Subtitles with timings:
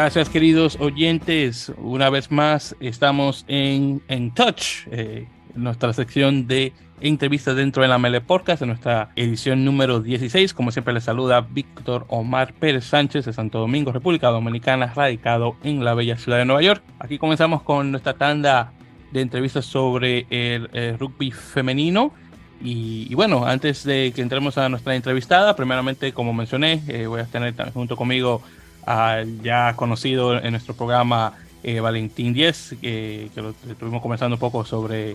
[0.00, 1.72] Gracias, queridos oyentes.
[1.76, 7.98] Una vez más, estamos en, en Touch, eh, nuestra sección de entrevistas dentro de la
[7.98, 10.54] Mele Podcast, en nuestra edición número 16.
[10.54, 15.84] Como siempre, les saluda Víctor Omar Pérez Sánchez de Santo Domingo, República Dominicana, radicado en
[15.84, 16.80] la bella ciudad de Nueva York.
[17.00, 18.70] Aquí comenzamos con nuestra tanda
[19.10, 22.12] de entrevistas sobre el, rugby femenino.
[22.62, 27.24] Y, bueno, antes de que entremos a nuestra entrevistada, primeramente, como mencioné, eh, voy a
[27.24, 28.42] tener junto conmigo
[28.88, 34.64] al ya conocido en nuestro programa eh, Valentín Díez, que lo estuvimos conversando un poco
[34.64, 35.14] sobre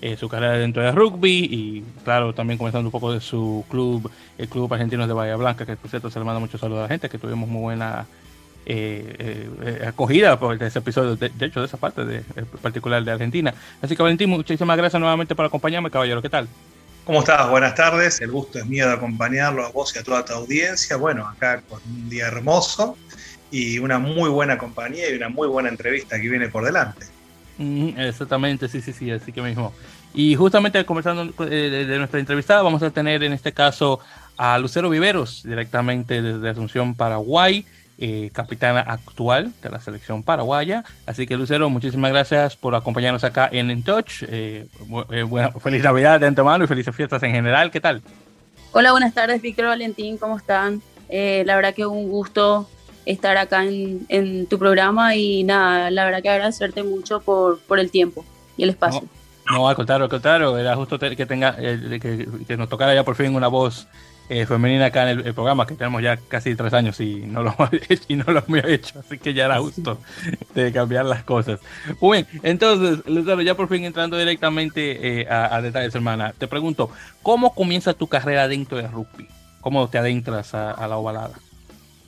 [0.00, 4.08] eh, su carrera dentro de rugby y claro, también comenzando un poco de su club,
[4.38, 6.82] el Club Argentino de Bahía Blanca, que por cierto se le manda muchos saludos a
[6.82, 8.06] la gente, que tuvimos muy buena
[8.66, 12.20] eh, acogida por ese episodio, de, hecho de esa parte de,
[12.62, 13.52] particular de Argentina.
[13.82, 16.46] Así que Valentín, muchísimas gracias nuevamente por acompañarme, caballero, ¿qué tal?
[17.08, 17.48] ¿Cómo estás?
[17.48, 20.98] Buenas tardes, el gusto es mío de acompañarlo a vos y a toda tu audiencia.
[20.98, 22.98] Bueno, acá con un día hermoso
[23.50, 27.06] y una muy buena compañía y una muy buena entrevista que viene por delante.
[27.96, 29.72] Exactamente, sí, sí, sí, así que mismo.
[30.12, 34.00] Y justamente conversando eh, de, nuestra entrevistada, vamos a tener en este caso
[34.36, 37.64] a Lucero Viveros, directamente desde Asunción, Paraguay,
[37.98, 40.84] eh, capitana actual de la selección paraguaya.
[41.06, 44.22] Así que Lucero, muchísimas gracias por acompañarnos acá en In Touch.
[44.28, 44.66] Eh,
[45.60, 47.70] feliz Navidad de antemano y felices fiestas en general.
[47.70, 48.02] ¿Qué tal?
[48.72, 50.82] Hola, buenas tardes, Víctor Valentín, ¿cómo están?
[51.10, 52.68] la verdad que un gusto
[53.06, 57.90] estar acá en, tu programa y nada, la verdad que agradecerte mucho por, por el
[57.90, 58.26] tiempo
[58.58, 59.08] y el espacio.
[59.50, 61.98] No, al contrario, al contrario, era justo que tenga eh,
[62.46, 63.86] que, nos tocara ya por fin una voz
[64.28, 67.54] eh, femenina acá en el, programa, que tenemos ya casi tres años y no lo,
[68.08, 69.98] y no lo hemos hecho, así que ya era justo
[70.54, 71.60] de cambiar las cosas.
[72.00, 76.90] Muy bien, entonces, Luzaro, ya por fin entrando directamente eh, a, detalles, hermana, te pregunto,
[77.22, 79.28] ¿cómo comienza tu carrera dentro del rugby?
[79.60, 81.38] ¿Cómo te adentras a, a la ovalada?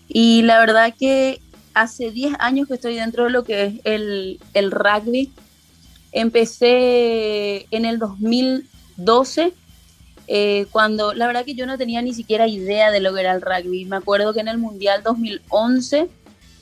[0.08, 1.40] Y la verdad que
[1.74, 5.32] hace 10 años que estoy dentro de lo que es el, el rugby.
[6.12, 9.52] Empecé en el 2012,
[10.32, 13.32] eh, cuando la verdad que yo no tenía ni siquiera idea de lo que era
[13.32, 13.84] el rugby.
[13.86, 16.06] Me acuerdo que en el Mundial 2011,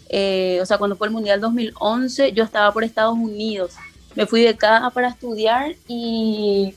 [0.09, 3.75] eh, o sea, cuando fue el Mundial 2011, yo estaba por Estados Unidos.
[4.15, 6.75] Me fui de acá para estudiar y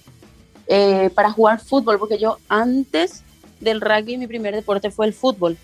[0.67, 3.23] eh, para jugar fútbol, porque yo antes
[3.61, 5.55] del rugby mi primer deporte fue el fútbol.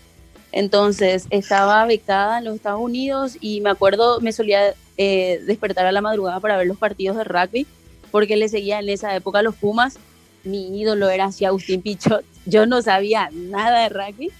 [0.50, 5.92] Entonces estaba becada en los Estados Unidos y me acuerdo, me solía eh, despertar a
[5.92, 7.66] la madrugada para ver los partidos de rugby,
[8.10, 9.98] porque le seguía en esa época a los Pumas.
[10.48, 12.24] Mi ídolo era Agustín Pichot.
[12.46, 14.30] Yo no sabía nada de rugby.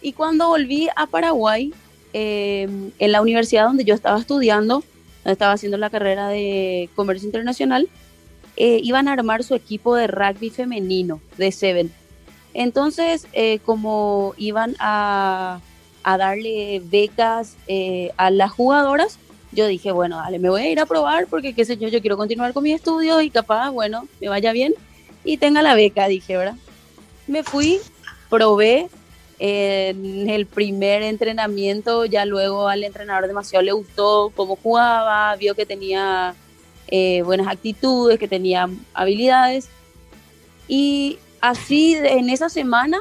[0.00, 1.72] Y cuando volví a Paraguay,
[2.12, 2.68] eh,
[2.98, 4.82] en la universidad donde yo estaba estudiando,
[5.24, 7.88] estaba haciendo la carrera de comercio internacional,
[8.56, 11.92] eh, iban a armar su equipo de rugby femenino de Seven
[12.54, 15.60] entonces, eh, como iban a,
[16.04, 19.18] darle becas eh, a las jugadoras,
[19.52, 22.00] yo dije, bueno, dale, me voy a ir a probar porque, qué sé yo, yo
[22.00, 24.74] quiero continuar con mi estudio y capaz, bueno, me vaya bien
[25.24, 26.56] y tenga la beca, dije, ¿verdad?
[27.26, 27.80] Me fui,
[28.28, 28.88] probé
[29.38, 35.66] en el primer entrenamiento, ya luego al entrenador demasiado le gustó cómo jugaba, vio que
[35.66, 36.34] tenía
[36.88, 39.68] eh, buenas actitudes, que tenía habilidades
[40.68, 43.00] y así en esa semana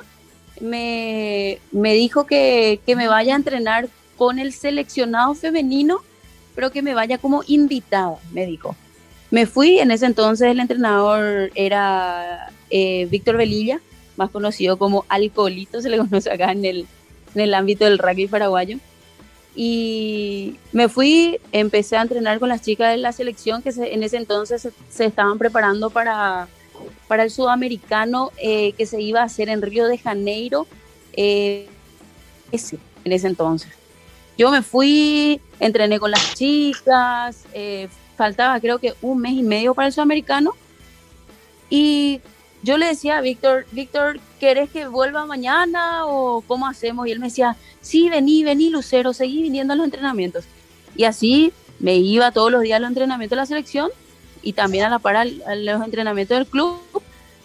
[0.60, 6.00] me, dijo que, me vaya a entrenar con el seleccionado femenino,
[6.56, 8.76] pero que me vaya como invitada, me dijo.
[9.32, 13.82] Me fui, en ese entonces el entrenador era eh, Víctor Velilla,
[14.18, 16.88] más conocido como Alcoholito, se le conoce acá en el,
[17.34, 18.78] en el ámbito del rugby paraguayo.
[19.56, 24.18] Y me fui, empecé a entrenar con las chicas de la selección que en ese
[24.18, 26.48] entonces se estaban preparando para
[27.08, 30.68] para el sudamericano eh, que se iba a hacer en Río de Janeiro
[31.14, 31.68] eh,
[32.52, 33.72] ese, en ese entonces.
[34.38, 39.74] Yo me fui, entrené con las chicas, eh, faltaba creo que un mes y medio
[39.74, 40.54] para el sudamericano
[41.70, 42.22] y
[42.64, 47.08] yo le decía a Víctor, Víctor, ¿querés que vuelva mañana o cómo hacemos?
[47.08, 50.46] Y él me decía, sí, vení, vení, Lucero, seguí viniendo a los entrenamientos.
[50.96, 53.90] Y así me iba todos los días a los entrenamientos de la selección
[54.44, 56.80] y también a la par a los entrenamientos del club,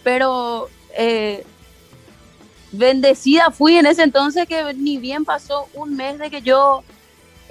[0.03, 1.43] pero eh,
[2.71, 6.83] bendecida fui en ese entonces que ni bien pasó un mes de que yo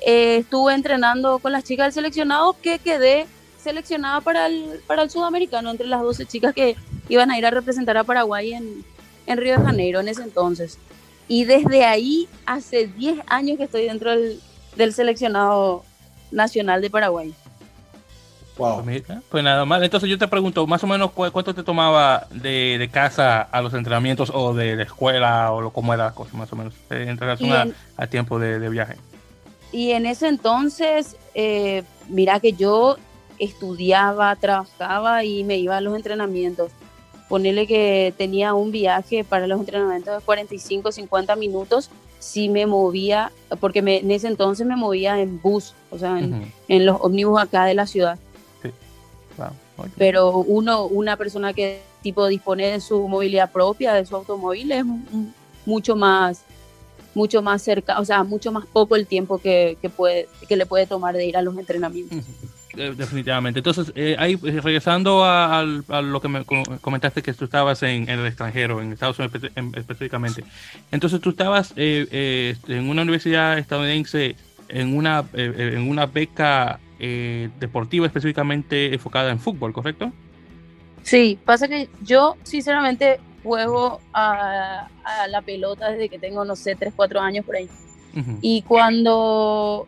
[0.06, 3.26] eh, estuve entrenando con las chicas del seleccionado que quedé
[3.62, 6.76] seleccionada para el, para el sudamericano entre las 12 chicas que
[7.08, 8.84] iban a ir a representar a Paraguay en,
[9.26, 10.78] en Río de Janeiro en ese entonces.
[11.28, 14.40] Y desde ahí, hace 10 años que estoy dentro del,
[14.76, 15.84] del seleccionado
[16.30, 17.34] nacional de Paraguay.
[18.56, 18.84] Wow.
[18.84, 19.82] Pues, pues nada mal.
[19.82, 24.30] Entonces yo te pregunto, más o menos cuánto te tomaba de, casa a los entrenamientos
[24.32, 27.74] o de la escuela o lo, cómo era la cosa, más o menos, en relación
[27.96, 28.96] a, tiempo de, viaje.
[29.76, 32.96] Y en ese entonces, eh, mira que yo
[33.38, 36.72] estudiaba, trabajaba y me iba a los entrenamientos.
[37.28, 41.90] Ponerle que tenía un viaje para los entrenamientos de 45, 50 minutos,
[42.20, 46.50] si me movía, porque me, en ese entonces me movía en bus, o sea, en,
[46.68, 48.18] en los ómnibus acá de la ciudad.
[48.62, 48.70] Sí.
[49.98, 54.86] Pero uno, una persona que tipo dispone de su movilidad propia, de su automóvil, es
[55.66, 56.45] mucho más
[57.16, 60.66] mucho más cerca, o sea, mucho más poco el tiempo que, que puede, que le
[60.66, 62.24] puede tomar de ir a los entrenamientos.
[62.76, 63.60] Eh, definitivamente.
[63.60, 68.26] Entonces, eh, ahí eh, regresando a, lo que me comentaste que tú estabas en, el
[68.26, 70.44] extranjero, en Estados Unidos específicamente.
[70.90, 74.36] Entonces, tú estabas este, en una universidad estadounidense
[74.68, 80.12] en una, en una beca deportiva específicamente enfocada en fútbol, ¿correcto?
[81.02, 84.88] Sí, pasa que yo sinceramente juego a,
[85.28, 87.68] la pelota desde que tengo, no sé, 3, 4 años por ahí.
[88.40, 89.86] Y cuando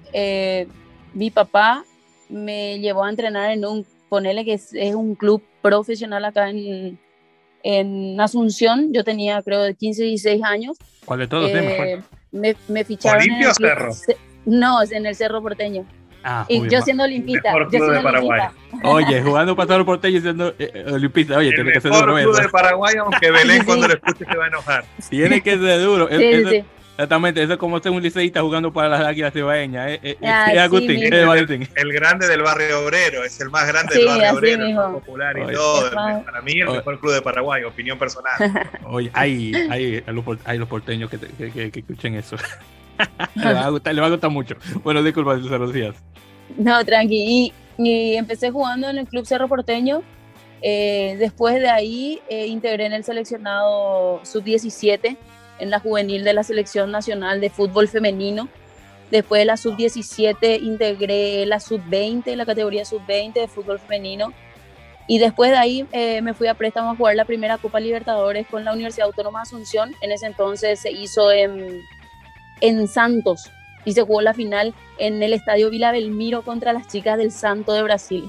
[1.14, 1.84] mi papá
[2.28, 6.98] me llevó a entrenar en un, ponele que es, un club profesional acá en,
[7.62, 8.92] en, Asunción.
[8.92, 10.76] Yo tenía creo de 15, 16 años.
[11.04, 11.50] ¿Cuál de todos?
[11.50, 12.00] Eh,
[12.32, 13.92] me, me, ficharon en el Cerro?
[14.44, 15.84] No, en el Cerro Porteño.
[16.24, 17.52] Ah, y yo siendo olimpista.
[17.70, 18.52] Yo siendo olimpista.
[18.84, 21.36] Oye, jugando para Cerro Porteño y siendo eh, olimpista.
[21.36, 22.18] Oye, tiene que ser duro.
[22.18, 24.84] El de Paraguay, aunque Belén cuando lo escuche se va a enojar.
[25.08, 26.08] Tiene que ser duro.
[26.08, 26.64] Sí, sí.
[26.98, 29.88] Exactamente, eso es como ser un liceísta jugando para las águilas cibaeñas.
[29.88, 34.32] Eh, eh, eh Agustín, El grande del barrio obrero, es el más grande del barrio
[34.32, 35.92] obrero, el más popular y todo.
[35.92, 38.32] Para mí, el mejor club de Paraguay, opinión personal.
[38.84, 40.02] Oye, hay, hay,
[40.44, 42.34] hay los porteños que, que, que, escuchen eso.
[43.36, 44.56] le, va a gustar, le va a gustar mucho.
[44.82, 45.94] Bueno, disculpa, Díaz.
[46.56, 47.14] No, tranqui.
[47.16, 50.02] Y, empecé jugando en el Club Cerro Porteño.
[50.60, 55.16] Eh, después de ahí integré en el seleccionado sub-17
[55.58, 58.48] en la juvenil de la selección nacional de fútbol femenino.
[59.10, 64.32] Después de la sub-17 integré la sub-20, la categoría sub-20 de fútbol femenino.
[65.06, 68.46] Y después de ahí eh, me fui a préstamo a jugar la primera Copa Libertadores
[68.46, 69.94] con la Universidad Autónoma de Asunción.
[70.02, 71.80] En ese entonces se hizo en,
[72.60, 73.50] en Santos
[73.84, 77.72] y se jugó la final en el Estadio Vila Belmiro contra las chicas del Santo
[77.72, 78.28] de Brasil.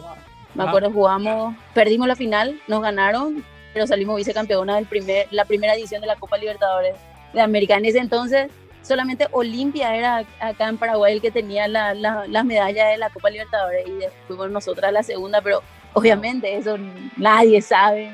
[0.56, 3.44] Me acuerdo, jugamos, perdimos la final, nos ganaron,
[3.74, 6.96] pero salimos vicecampeona del primer, la primera edición de la Copa Libertadores
[7.34, 7.78] de América.
[7.78, 8.52] En ese entonces
[8.82, 13.30] solamente Olimpia era acá en Paraguay el que tenía las la, medallas de la Copa
[13.30, 13.92] Libertadores y
[14.28, 15.62] fuimos nosotras la segunda, pero
[15.94, 16.78] obviamente eso
[17.18, 18.12] nadie sabe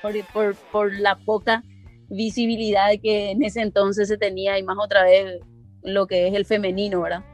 [0.00, 1.62] por, por, por, la poca
[2.08, 5.40] visibilidad que en ese entonces se tenía y más otra vez
[5.82, 7.24] lo que es el femenino, ¿verdad?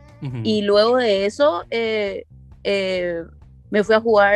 [0.42, 2.24] Y luego de eso eh,
[2.64, 3.22] eh,
[3.70, 4.34] me fui a jugar,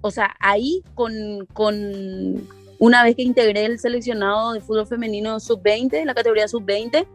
[0.00, 6.04] o sea, ahí con, con una vez que integré el seleccionado de fútbol femenino sub-20,
[6.04, 7.06] la categoría sub-20,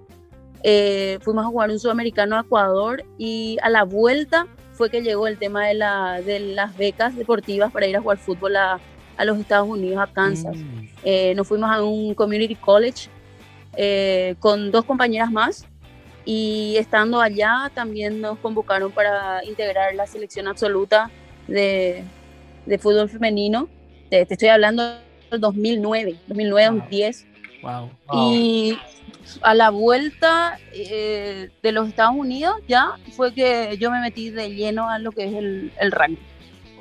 [0.63, 5.27] eh, fuimos a jugar un sudamericano a Ecuador y a la vuelta fue que llegó
[5.27, 8.79] el tema de, la, de las becas deportivas para ir a jugar fútbol a,
[9.17, 10.55] a los Estados Unidos, a Kansas.
[10.55, 11.35] Mm.
[11.35, 13.09] Nos fuimos a un community college
[14.39, 15.67] con dos compañeras más
[16.27, 21.09] y estando allá también nos convocaron para integrar la selección absoluta
[21.47, 22.03] de,
[22.65, 23.69] de fútbol femenino.
[24.09, 24.83] Te, te, estoy hablando
[25.31, 27.27] 2009, 2009, 2010.
[27.61, 27.89] Wow.
[28.11, 28.77] Y
[29.41, 34.53] a la vuelta eh, de los Estados Unidos ya fue que yo me metí de
[34.53, 36.21] lleno a lo que es el, el ranking.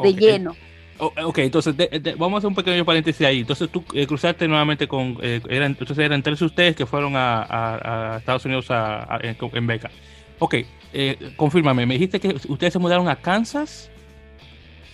[0.02, 0.56] De lleno.
[0.98, 1.74] Ok, entonces
[2.18, 3.40] vamos a hacer un pequeño paréntesis ahí.
[3.40, 8.14] Entonces tú eh, cruzaste nuevamente con, eh, eran, entonces eran tres ustedes que fueron a,
[8.14, 9.90] a, Estados Unidos a, en, beca.
[10.38, 10.56] Ok,
[11.36, 13.90] confírmame, me dijiste que ustedes se mudaron a Kansas.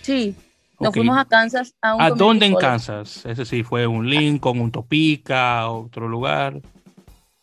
[0.01, 0.35] Sí.
[0.79, 1.75] Nos fuimos a Kansas.
[1.81, 3.25] ¿A, dónde en Kansas?
[3.25, 6.61] Ese sí, fue un Lincoln, un Topica, otro lugar.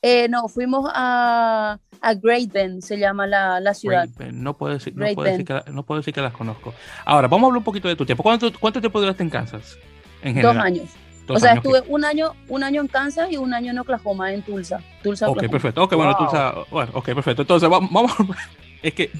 [0.02, 4.08] Eh, no, fuimos a, a Great Bend, se llama la, la ciudad.
[4.32, 6.72] No, puedo decir, no, puedo decir que, no, puedo decir que, las conozco.
[7.04, 8.22] Ahora, vamos a hablar un poquito de tu tiempo.
[8.22, 9.78] ¿Cuánto, cuánto tiempo duraste en Kansas?
[10.22, 10.88] En Dos años.
[11.28, 14.42] o sea, estuve un año, un año en Kansas y un año en Oklahoma, en
[14.42, 14.82] Tulsa.
[15.02, 15.82] Tulsa ok, perfecto.
[15.82, 16.54] Ok, bueno, Tulsa.
[16.70, 17.42] Bueno, ok, perfecto.
[17.42, 18.12] Entonces, vamos.
[18.82, 19.10] es que,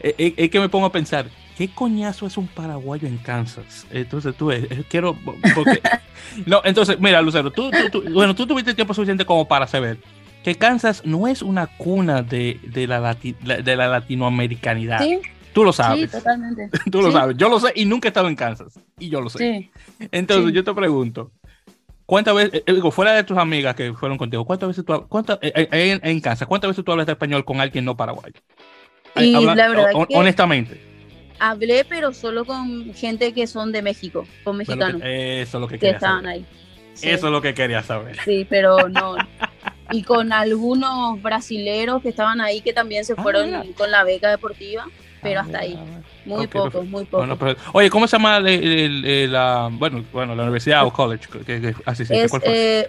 [0.00, 1.26] es, es que me pongo a pensar
[1.56, 3.86] ¿qué coñazo es un paraguayo en Kansas?
[3.90, 5.16] Entonces tú eh, quiero,
[5.54, 5.80] porque...
[6.46, 7.70] no, entonces, mira, Lucero, tú,
[8.12, 9.98] bueno, tú tuviste tiempo suficiente como para saber
[10.44, 15.00] que Kansas no es una cuna de, de, la, de la latinoamericanidad.
[15.00, 15.18] ¿Sí?
[15.54, 16.10] Tú lo sabes.
[16.10, 16.68] Sí, totalmente.
[16.90, 17.36] Tú lo sabes.
[17.36, 18.78] Yo lo sé y nunca he estado en Kansas.
[18.98, 19.38] Y yo lo sé.
[19.38, 19.70] Sí.
[20.12, 21.30] Entonces, yo te pregunto,
[22.04, 25.38] ¿cuántas veces, eh, digo, fuera de tus amigas que fueron contigo, ¿cuántas veces tú, cuántas,
[25.40, 28.40] eh, en, en, Kansas, cuántas veces tú hablas español con alguien no paraguayo?
[29.16, 30.16] Y la verdad que...
[30.16, 30.94] Honestamente
[31.40, 35.02] hablé, pero solo con gente que son de México, con mexicanos.
[35.04, 36.46] eso es lo que, quería estaban ahí.
[37.02, 38.16] Eso es lo que quería saber.
[38.24, 39.16] Sí, pero no.
[39.90, 44.30] y con algunos brasileros que estaban ahí que también se Ah, fueron con la beca
[44.30, 44.86] deportiva,
[45.22, 45.78] pero Ah, hasta ahí.
[46.24, 46.82] Muy pocos, perfecto.
[46.96, 47.26] muy pocos.
[47.26, 50.92] Bueno, pero- oye, ¿cómo se llama el- el- el- la, bueno, bueno, la universidad o
[50.92, 51.28] college?
[51.44, 52.80] Que, que- sí, sí, es ¿cuál fue?
[52.80, 52.88] eh,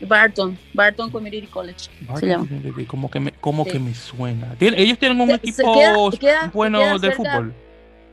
[0.00, 1.88] Barton, Barton Community College.
[2.18, 2.46] se llama.
[2.50, 3.70] Barton, Como que me, como Sí.
[3.70, 4.54] que me suena.
[4.58, 7.54] ¿Tiene- ellos tienen un Se- se equipo queda- queda- bueno queda de cerca- fútbol.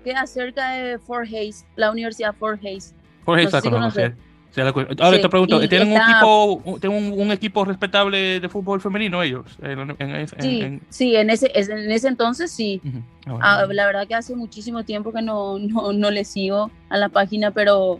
[0.03, 2.95] Queda cerca de Fort Hayes, la Universidad Fort Hayes.
[3.25, 4.13] Jorge, no está si.
[4.57, 9.23] Ahora Sí, te pregunto, ¿tienen un equipo, tienen un, un equipo respetable de fútbol femenino
[9.23, 9.45] ellos?
[9.61, 12.81] En, en- en- Sí, en- sí, en ese, es- en ese entonces sí.
[13.25, 13.39] Ah, bueno.
[13.41, 17.07] Ah, la verdad que hace muchísimo tiempo que no, no, no le sigo a la
[17.07, 17.99] página, pero,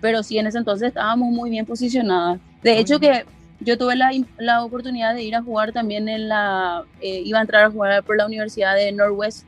[0.00, 2.40] pero sí, en ese entonces estábamos muy bien posicionadas.
[2.62, 3.24] De hecho que
[3.60, 7.42] yo tuve la, la oportunidad de ir a jugar también en la, eh, iba a
[7.42, 9.44] entrar a jugar por la Universidad de Northwest,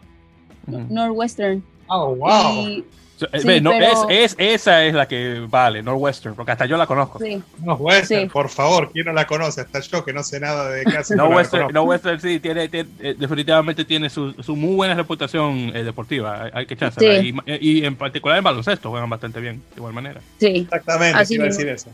[0.67, 0.85] Ujú.
[0.91, 1.63] Northwestern.
[1.89, 2.67] Oh, wow.
[2.67, 2.85] Y,
[3.17, 6.77] sí, ve, no, pero- es, es, esa es la que vale, Northwestern, porque hasta yo
[6.77, 7.19] la conozco.
[7.19, 8.29] sí, No, Western, Sí.
[8.33, 9.63] por favor, ¿quién no la conoce?
[9.63, 11.15] Hasta yo que no sé nada de casi.
[11.15, 11.73] Northwestern.
[11.73, 16.51] Northwestern sí, tiene, tiene- eh, definitivamente tiene su, su muy buena reputación eh, deportiva, hay,
[16.55, 17.21] hay que echársela.
[17.21, 17.35] Sí.
[17.47, 20.21] Y, y en particular en baloncesto juegan bastante bien, de igual manera.
[20.39, 20.47] sí.
[20.71, 21.91] Exactamente, Así iba a decir eso.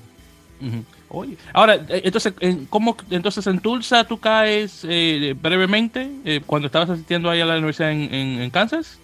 [0.61, 0.85] Ujú.
[1.09, 6.67] Oye, ahora, eh, entonces, en- ¿cómo, entonces en Tulsa tú caes eh, brevemente eh, cuando
[6.67, 8.99] estabas asistiendo ahí a la universidad en, en- en Kansas?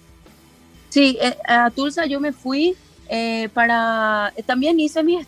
[0.89, 2.77] Sí, eh, a Tulsa yo me fui
[3.09, 5.27] eh, para, eh, también hice mis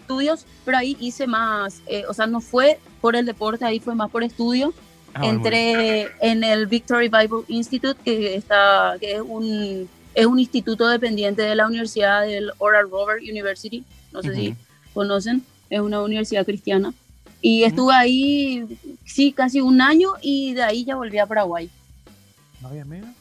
[0.00, 3.94] estudios, pero ahí hice más, eh, o sea, no fue por el deporte, ahí fue
[3.94, 4.74] más por estudio.
[5.14, 5.26] Ah.
[5.26, 11.42] Entré en el Victory Bible Institute, que, está, que es, un, es un instituto dependiente
[11.42, 14.58] de la Universidad del Oral Roberts University, no sé si Ujú.
[14.92, 16.92] conocen, es una universidad cristiana.
[17.40, 21.70] Y estuve ahí, sí, casi un año y de ahí ya volví a Paraguay.
[22.60, 23.13] Vaya, mira.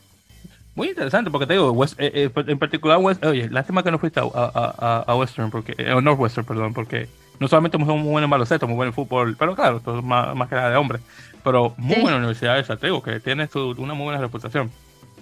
[0.75, 3.99] Muy interesante, porque te digo, West- eh, eh, en particular, West- oye, lástima que no
[3.99, 7.07] fuiste a, a- a- Western, porque, eh, Northwestern, perdón, porque
[7.39, 10.03] no solamente somos muy buenos en baloncesto, muy buenos en fútbol, pero claro, todo es
[10.05, 11.01] más, más que nada de hombres,
[11.43, 12.01] pero muy Sí.
[12.01, 14.71] buena universidad esa, te digo, que tiene su- una muy buena reputación.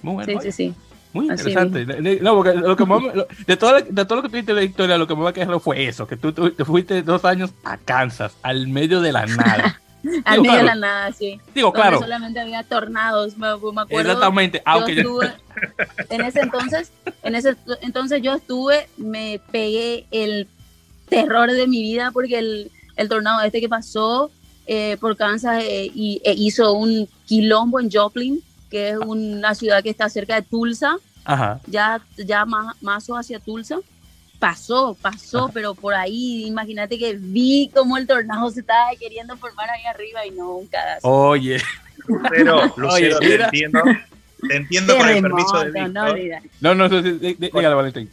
[0.02, 0.32] Muy buena.
[0.32, 0.76] Sí, oye, sí, sí.
[1.14, 1.86] Muy interesante.
[1.86, 4.30] De- de- No, porque lo que más lo- de, todo, lo- de todo lo que
[4.30, 6.50] tuviste en la historia, lo que me va a quedar fue eso, que tú, tú
[6.52, 9.81] te fuiste dos años a Kansas, al medio de la nada.
[10.26, 10.66] Al medio de claro.
[10.66, 11.40] la nada, sí.
[11.54, 14.00] Digo, donde claro, solamente había tornados, me, me acuerdo.
[14.12, 15.34] exactamente, Yo aunque yo- estuve,
[16.10, 16.92] en ese entonces,
[17.24, 20.48] en ese entonces yo estuve, me pegué el
[21.10, 24.32] terror de mi vida porque el, el tornado este que pasó
[24.68, 29.84] eh, por Kansas eh, y, e hizo un quilombo en Joplin, que es una ciudad
[29.84, 31.60] que está cerca de Tulsa, Ajá.
[31.68, 33.80] ya, ya más, más hacia Tulsa.
[34.42, 39.70] Pasó, pasó, pero por ahí, imagínate que vi cómo el tornado se estaba queriendo formar
[39.70, 41.08] ahí arriba y no, un cagazo.
[41.08, 41.62] Oye,
[42.08, 43.46] Lucero, Lucero, te mira.
[43.46, 43.84] entiendo.
[44.50, 46.42] Te entiendo con el permiso de no Víctor.
[46.60, 48.10] no, no, dí- dí- dígale, Valentín.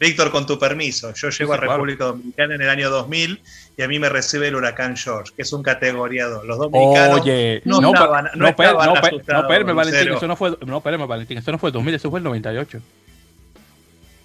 [0.00, 1.12] Víctor, con tu permiso.
[1.12, 1.58] Yo llego a.
[1.58, 3.42] República Dominicana en el año 2000
[3.76, 6.46] y a mí me recibe el huracán George, que es un categoría 2.
[6.46, 10.12] Los dominicanos Oye, no no, estaban- no no, per- estaban no, per- no, espérame, Valentín,
[10.14, 12.80] eso no fue, no, Valentín, eso no fue 2000, eso fue el 98.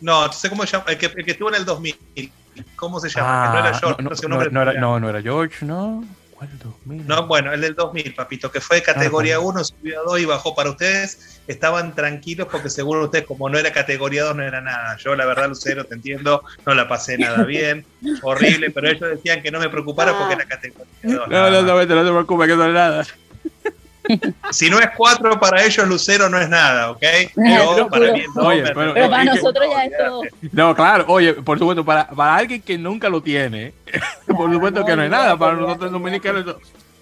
[0.06, 0.86] No, entonces, ¿cómo se llama?
[0.90, 2.32] El que, el que estuvo en el 2000.
[2.76, 3.48] ¿Cómo se llama?
[3.48, 5.10] que no era George, Ah, no, no, sé un no, nombre no era, no, no
[5.10, 6.04] era George, ¿no?
[6.30, 7.08] ¿Cuál 2000?
[7.08, 10.20] No, bueno, el del 2000, papito, que fue de categoría Ah, 1, subió a 2
[10.20, 11.42] y bajó para ustedes.
[11.48, 14.96] Estaban tranquilos porque según ustedes, como no era categoría 2, no era nada.
[14.98, 17.84] Yo, la verdad, Lucero, te entiendo, no la pasé nada bien,
[18.22, 21.14] horrible, pero ellos decían que no me preocupara porque era categoría 2.
[21.14, 23.04] No, no, no, no, no te preocupes, que no es nada.
[24.52, 27.04] Si no es 4 para ellos, Lucero no es nada, ¿ok?
[27.36, 29.92] No, Yo, para mí, Oye, no, me- pero- Pero para es que- nosotros ya es
[29.98, 30.22] todo.
[30.52, 33.74] No, claro, oye, por supuesto, para, para alguien que nunca lo tiene,
[34.28, 36.56] por supuesto que no es nada, para nosotros dominicanos.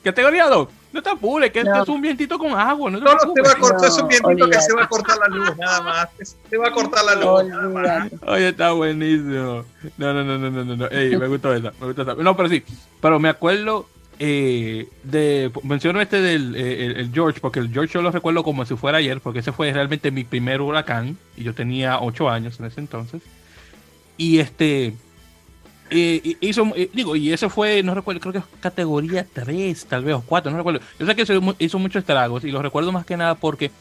[0.03, 1.71] Categoría 2, no te apures, que, No.
[1.73, 4.01] que es un vientito con agua, no te Solo se va a cortar, es un
[4.01, 6.09] No, vientito que se va a cortar la luz, nada más.
[6.49, 7.85] Se va a cortar la luz, nada más.
[8.11, 8.17] Olvídate.
[8.31, 9.63] Oye, está buenísimo.
[9.97, 10.87] No, no, no, no, no, no, no.
[10.89, 12.15] Ey, me gustó esa, me gustó esa.
[12.15, 12.63] No, pero sí,
[12.99, 13.87] pero me acuerdo
[14.25, 18.65] eh, de, menciono este del eh, el, George, porque el George yo lo recuerdo como
[18.65, 22.57] si fuera ayer, porque ese fue realmente mi primer huracán, y yo tenía ocho años
[22.59, 23.21] en ese entonces.
[24.15, 24.93] Y este,
[25.89, 30.15] eh, hizo, eh, digo, y ese fue, no recuerdo, creo que categoría 3, tal vez,
[30.15, 30.79] o 4, no recuerdo.
[30.97, 33.71] Yo sé que hizo, hizo muchos estragos, y lo recuerdo más que nada porque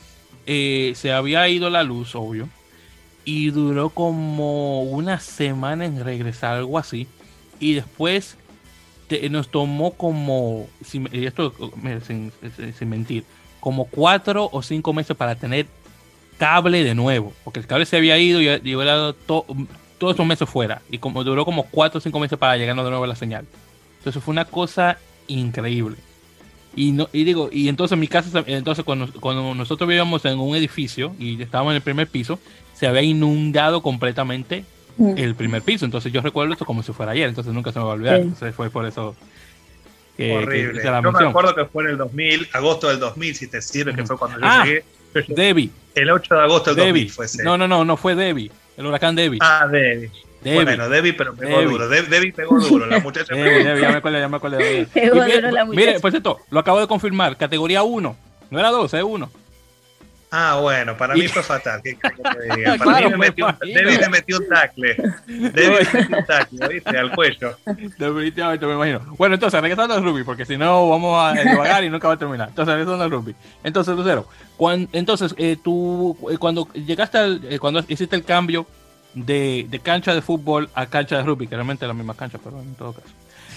[0.47, 2.49] eh, se había ido la luz, obvio
[3.25, 7.07] y duró como una semana en regresar, algo así.
[7.61, 8.37] Y después
[9.31, 11.53] nos tomó como, sin, esto
[12.07, 13.25] sin, mentir,
[13.61, 15.67] como cuatro o cinco meses para tener
[16.39, 19.47] cable de nuevo, porque el cable se había ido y, hubiera dado to-
[19.99, 20.83] todos esos meses fuera.
[20.91, 23.47] Y como duró como cuatro o cinco meses para llegarnos de nuevo a la señal.
[23.99, 25.97] Entonces fue una cosa increíble.
[26.75, 30.41] Y, no, y digo, y entonces en mi casa, entonces cuando, cuando nosotros vivíamos en
[30.41, 32.39] un edificio y estábamos en el primer piso,
[32.75, 34.65] se había inundado completamente
[34.99, 35.85] el primer piso.
[35.85, 38.17] Entonces yo recuerdo esto como si fuera ayer, entonces nunca se me va a olvidar.
[38.17, 38.23] Sí.
[38.23, 39.15] Entonces fue por eso.
[40.17, 40.83] que- Horrible.
[40.83, 43.63] que la Yo me acuerdo que fue en el 2000, agosto del 2000, si te
[43.63, 44.85] sirve, que fue cuando yo Ah, llegué.
[45.29, 47.03] Debbie, El 8 de agosto del Debbie.
[47.05, 47.43] 2000 fue ese.
[47.45, 48.51] No, no, no, no fue Debbie.
[48.77, 49.39] El huracán Debbie.
[49.41, 50.11] Ah, Debbie.
[50.43, 50.65] Debbie.
[50.65, 51.71] Bueno, Debbie, pero pegó Debbie.
[51.73, 51.89] duro.
[51.89, 52.85] De- Debbie pegó duro.
[52.87, 54.59] La muchacha Debbie, pegó Debbie, ya me acuerdo, ya me acuerdo.
[54.93, 56.01] Pegó mire, duro la mire, muchacha.
[56.01, 57.37] por cierto, lo acabo de confirmar.
[57.37, 58.17] Categoría 1.
[58.51, 59.31] No era 2, es 1.
[60.35, 61.83] Ah, bueno, para mí fue fatal.
[61.85, 62.77] ¿Qué que diga?
[62.79, 64.97] Para Claro, mí me me metió, me metió un tacle.
[65.27, 66.99] Debbie me metió un tacle, ¿viste?
[66.99, 67.59] Al cuello.
[67.99, 69.01] Definitivamente me imagino.
[69.19, 72.19] Bueno, entonces, regresando al rugby, porque si no vamos a divagar y nunca va a
[72.19, 72.49] terminar.
[72.49, 73.35] Entonces, regresando al rugby.
[73.63, 78.67] Entonces, Lucero, cuan- entonces, eh, tú, eh, cuando llegaste al, eh, cuando hiciste el cambio
[79.13, 82.39] de, de cancha de fútbol a cancha de rugby, que realmente es la misma cancha,
[82.43, 83.09] pero en todo caso.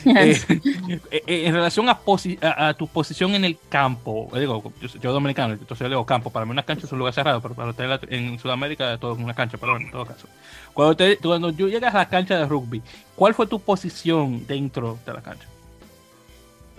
[0.06, 0.38] Eh,
[0.90, 4.72] eh, eh, en relación a, posi- a, a tu posición en el campo, eh, digo,
[4.82, 7.42] yo, yo dominicano, entonces yo digo campo, para mí una cancha es un lugar cerrado,
[7.42, 10.28] pero para ustedes la- en Sudamérica todo es una cancha, pero en todo caso.
[10.74, 12.82] Cuando, te, cuando tú llegas a la cancha de rugby,
[13.16, 15.48] ¿cuál fue tu posición dentro de la cancha?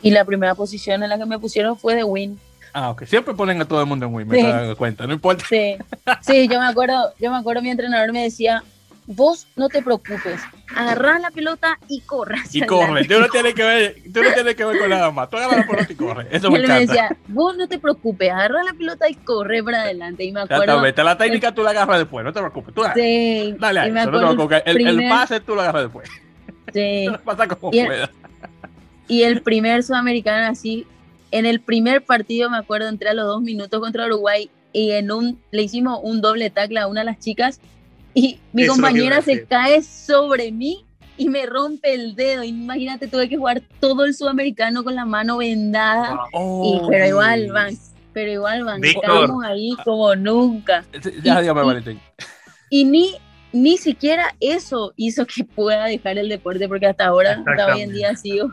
[0.03, 2.39] Y la primera posición en la que me pusieron fue de win.
[2.73, 3.05] Ah, ok.
[3.07, 4.75] Siempre ponen a todo el mundo en win, me Sí.
[4.77, 5.45] cuenta, no importa.
[5.49, 5.77] Sí,
[6.21, 8.63] sí, yo me acuerdo, yo me acuerdo mi entrenador me decía,
[9.07, 10.41] vos no te preocupes,
[10.75, 12.39] agarrá la pelota y corre.
[12.53, 13.15] Y corre, adelante".
[13.15, 15.31] tú no tienes que ver, tú no tienes que ver con nada más.
[15.31, 16.27] Tú agarras la pelota y corre.
[16.31, 16.81] Eso me encanta.
[16.81, 20.25] decía, vos no te preocupes, agarra la pelota y corre para adelante.
[20.25, 22.75] Y me acuerdo, Exactamente, la técnica tú la agarras después, no te preocupes.
[22.75, 24.49] Tú sí, dale a eso, no.
[24.65, 26.09] El, pase tú lo agarras después.
[26.73, 28.09] sí, Pasa como Y el-
[29.09, 30.85] y el primer sudamericano así,
[31.31, 35.11] en el primer partido me acuerdo, entré a los dos minutos contra Uruguay y en
[35.13, 37.61] un, le hicimos un doble tackle a una de las chicas
[38.17, 40.85] y mi Eso compañera se cae sobre mí
[41.19, 42.43] y me rompe el dedo.
[42.43, 46.15] Imagínate, tuve que jugar todo el sudamericano con la mano vendada.
[46.15, 47.75] Y, Oh, pero igual, van,
[48.13, 49.05] pero igual, van, Víctor.
[49.05, 50.85] estábamos ahí como nunca.
[51.23, 51.47] Ya, y-
[51.91, 51.99] y-.
[52.71, 53.15] Y ni,
[53.53, 57.93] ni siquiera eso hizo que pueda dejar el deporte, porque hasta ahora, hasta hoy en
[57.93, 58.51] día sigo.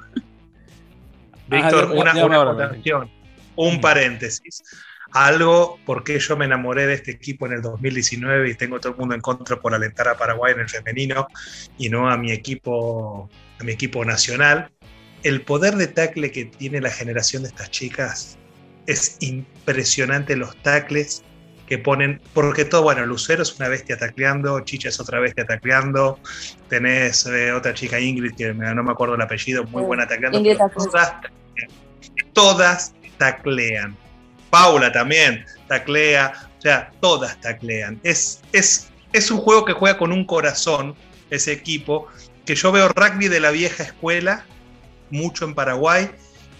[1.48, 3.10] Víctor, Ajá, ya- una, una acotación,
[3.56, 3.82] un Mm.
[3.82, 4.64] paréntesis.
[5.14, 9.00] Algo porque yo me enamoré de este equipo en el 2019 y tengo todo el
[9.00, 11.28] mundo en contra por alentar a Paraguay en el femenino
[11.78, 14.72] y no a mi equipo, a mi equipo nacional.
[15.22, 18.38] El poder de tackle que tiene la generación de estas chicas
[18.88, 21.24] es impresionante los tackles
[21.68, 26.20] que ponen, porque todo, bueno, Lucero es una bestia tacleando, Chicha es otra bestia tacleando,
[26.68, 30.42] tenés eh, otra chica Ingrid, que no me acuerdo el apellido, muy buena tacleando,
[30.74, 31.14] todas,
[32.34, 33.96] todas taclean.
[34.54, 38.00] Paula también taclea, o sea, todas taclean.
[38.04, 40.94] Es, es, es un juego que juega con un corazón,
[41.32, 42.06] ese equipo,
[42.46, 44.46] que yo veo rugby de la vieja escuela,
[45.10, 46.12] mucho en Paraguay,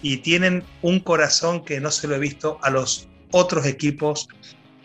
[0.02, 4.26] y tienen un corazón que no se lo he visto a los otros equipos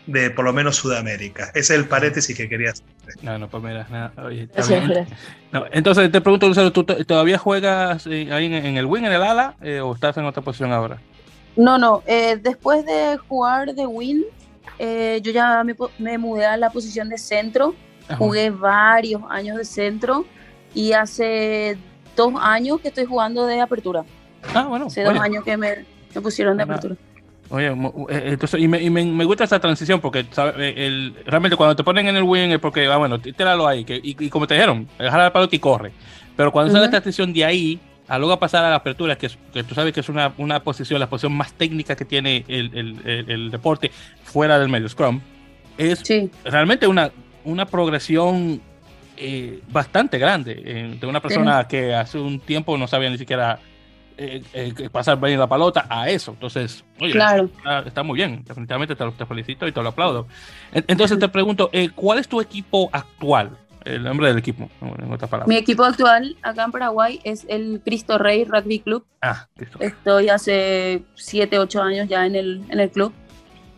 [0.06, 1.50] de por lo menos Sudamérica.
[1.54, 2.84] Ese es el paréntesis que quería hacer.
[3.22, 4.92] No, no, pues mira, nada, oye, está Gracias, bien.
[4.94, 5.18] gracias.
[5.50, 9.02] No, entonces te pregunto, Lucero, ¿tú to- todavía juegas eh, ahí en, en el wing,
[9.04, 10.98] en el ala, eh, o estás en otra posición ahora?
[11.56, 14.24] No, no, eh, después de jugar de Win,
[14.78, 15.62] eh, yo ya
[15.98, 17.74] me, mudé a la posición de centro.
[18.08, 18.16] Ajá.
[18.16, 20.24] Jugué varios años de centro
[20.74, 21.76] y hace
[22.16, 24.04] dos años que estoy jugando de apertura.
[24.54, 24.86] Ah, bueno.
[24.86, 25.84] Hace dos años que me,
[26.14, 26.72] me pusieron de Ajá.
[26.72, 26.96] apertura.
[27.50, 30.20] Oye, eh, entonces, y, me, y me, me gusta esa transición porque.
[30.20, 33.66] Eh, el, realmente cuando te ponen en el wing es porque, ah, bueno, tí- tíralo
[33.66, 35.92] ahí, que, y, y como te dijeron, dejar la pelota y corre.
[36.36, 36.92] Pero cuando sale Ujú.
[36.94, 37.80] la transición de ahí
[38.10, 40.60] a luego pasar a la apertura, que, es- que tú sabes que es una, una
[40.62, 43.90] posición, la posición más técnica que tiene el, el- el- el deporte
[44.24, 45.20] fuera del medio scrum,
[45.78, 47.10] es Sí, realmente una,
[47.44, 48.60] una progresión
[49.16, 53.58] eh, bastante grande eh, de una persona que hace un tiempo no sabía ni siquiera
[54.18, 54.42] eh,
[54.90, 56.32] pasar bien la pelota a eso.
[56.32, 57.44] Entonces, oye, claro.
[57.56, 60.26] está, está muy bien, definitivamente te, lo- te felicito y te lo aplaudo.
[60.72, 63.56] En- Entonces te pregunto, ¿cuál es tu equipo actual?
[63.96, 65.48] El nombre del equipo, en otras palabras.
[65.48, 69.04] Mi equipo actual acá en Paraguay es el Cristo Rey Rugby Club.
[69.22, 69.78] Ah, listo.
[69.80, 73.12] Estoy hace 7, 8 años ya en el, en el club.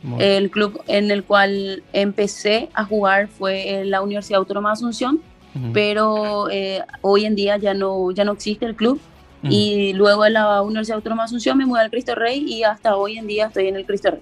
[0.03, 0.23] Muy.
[0.23, 5.21] El club en el cual empecé a jugar fue en la Universidad Autónoma de Asunción,
[5.55, 9.01] Ujú, pero eh, hoy en día ya no, ya no existe el club.
[9.43, 9.53] ujú.
[9.53, 12.97] Y luego en la Universidad Autónoma de Asunción me mudé al Cristo Rey y hasta
[12.97, 14.21] hoy en día estoy en el Cristo Rey.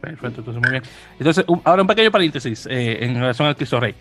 [0.00, 0.82] Perfecto, entonces muy bien.
[1.18, 3.94] Entonces, ahora un pequeño paréntesis eh, en relación al Cristo Rey.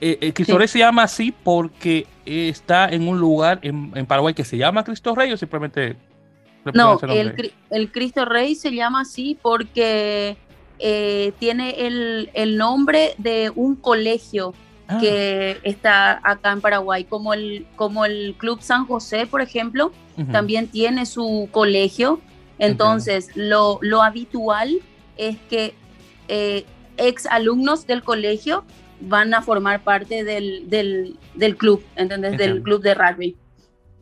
[0.00, 0.58] Eh, el Cristo Sí.
[0.58, 4.84] Rey se llama así porque está en un lugar en, en Paraguay que se llama
[4.84, 5.96] Cristo Rey o simplemente
[6.64, 6.98] le No,
[7.70, 10.36] el, Cristo Rey se llama así porque
[10.78, 14.52] eh, tiene el, el nombre de un colegio
[14.88, 19.90] Ah, que está acá en Paraguay, como el, como el Club San José, por ejemplo,
[20.30, 22.20] también tiene su colegio.
[22.58, 24.78] Entonces, lo, lo habitual
[25.16, 25.74] es que
[26.28, 26.64] eh,
[26.96, 28.64] ex alumnos del colegio
[29.00, 32.36] van a formar parte del, del, del club, ¿entendés?
[32.38, 33.36] Del club de rugby.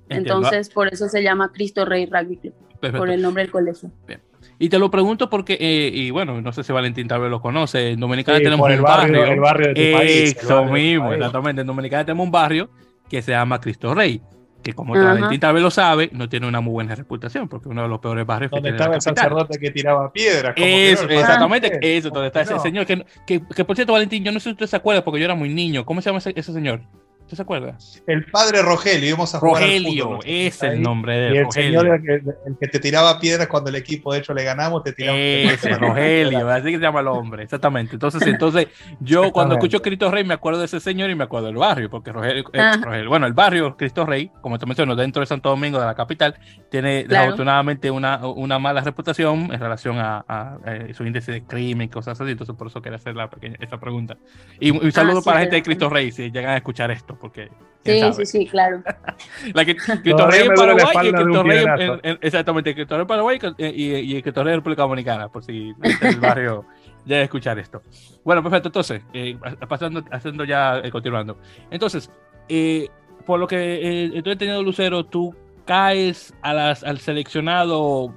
[0.09, 2.55] Entonces, por eso se llama Cristo Rey Rugby Club,
[2.97, 3.91] por el nombre del colegio.
[4.07, 4.21] Bien.
[4.59, 7.41] Y te lo pregunto porque, eh, y bueno, no sé si Valentín tal vez lo
[7.41, 9.25] conoce, en Dominicana tenemos un barrio.
[9.25, 11.63] El barrio de tu país, Eso mismo, exactamente.
[11.63, 12.71] En Dominicana tenemos un barrio
[13.09, 14.21] que se llama Cristo Rey
[14.65, 17.83] que como Valentín tal vez lo sabe, no tiene una muy buena reputación, porque uno
[17.83, 20.55] de los peores barrios donde estaba el sacerdote que tiraba piedras.
[20.57, 24.41] Eso, exactamente, eso, donde está ese señor, que, que, que, por cierto, Valentín, yo no
[24.41, 26.53] sé si usted se acuerda, porque yo era muy niño, ¿cómo se llama ese, ese
[26.53, 26.81] señor?
[27.25, 27.79] ¿Usted se acuerda?
[28.07, 31.37] El padre Rogelio, íbamos a jugar Rogelio, es el nombre de él.
[31.37, 34.93] el señor el que, te tiraba piedras cuando el equipo, de hecho, le ganamos, te
[34.93, 37.95] tiraba Ese, Rogelio, así que se llama el hombre, exactamente.
[37.95, 38.69] Entonces, entonces
[39.01, 41.89] yo cuando escucho Cristo Rey me acuerdo de ese señor y me acuerdo del barrio,
[41.89, 45.81] porque Rogelio, eh, bueno, el barrio Cristo Rey, como te menciono, dentro de Santo Domingo,
[45.81, 46.39] de la capital,
[46.71, 51.89] tiene desafortunadamente una, una mala reputación en relación a, eh, su índice de crimen y
[51.89, 54.19] cosas así, entonces por eso quería hacer la pequeña, esa pregunta.
[54.61, 57.14] Y un saludo ah, para la gente de Cristo Rey, si llegan a escuchar esto
[57.19, 57.51] porque...
[57.85, 58.83] Sí, sí, sí, claro.
[59.55, 61.65] La que, Cristo Rey en Paraguay y Cristo Rey
[62.03, 65.75] en, exactamente, Cristo Rey en Paraguay y, y, Cristo Rey en República Dominicana, por si
[65.83, 66.65] el barrio
[67.05, 67.83] ya escuchar esto.
[68.25, 69.37] Bueno, perfecto, entonces, eh,
[69.69, 71.39] pasando, haciendo ya, eh, continuando.
[71.71, 72.11] Entonces,
[72.49, 72.89] eh,
[73.27, 75.35] por lo que eh, estoy entendiendo, Lucero, tú
[75.67, 78.15] caes a las, al seleccionado,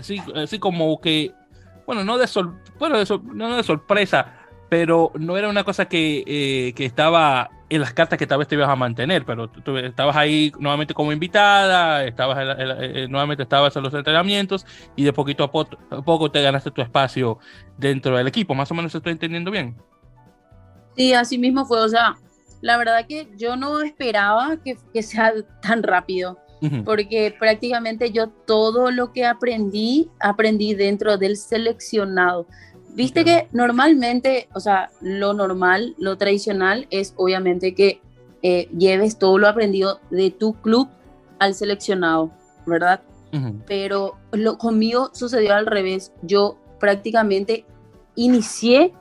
[0.00, 1.32] sí, así como que,
[1.86, 4.34] bueno, no de, sol, bueno, de no de sorpresa,
[4.68, 8.54] pero no era una cosa que, que estaba en las cartas que tal vez te
[8.54, 13.82] ibas a mantener, pero tú, estabas ahí nuevamente como invitada, estabas eh, nuevamente estabas en
[13.82, 17.38] los entrenamientos y de poquito a, poco te ganaste tu espacio
[17.78, 18.54] dentro del equipo.
[18.54, 19.74] Más o menos estoy entendiendo bien.
[20.96, 21.80] Sí, así mismo fue.
[21.80, 22.14] O sea,
[22.60, 25.32] la verdad que yo no esperaba que, que sea
[25.62, 26.38] tan rápido,
[26.84, 32.46] porque prácticamente yo todo lo que aprendí, aprendí dentro del seleccionado.
[32.94, 38.00] Viste que normalmente, o sea, lo normal, lo tradicional es obviamente que
[38.42, 40.88] eh, lleves todo lo aprendido de tu club
[41.38, 42.30] al seleccionado,
[42.66, 43.00] ¿verdad?
[43.66, 46.12] Pero lo, conmigo sucedió al revés.
[46.20, 47.64] Yo prácticamente
[48.14, 48.92] inicié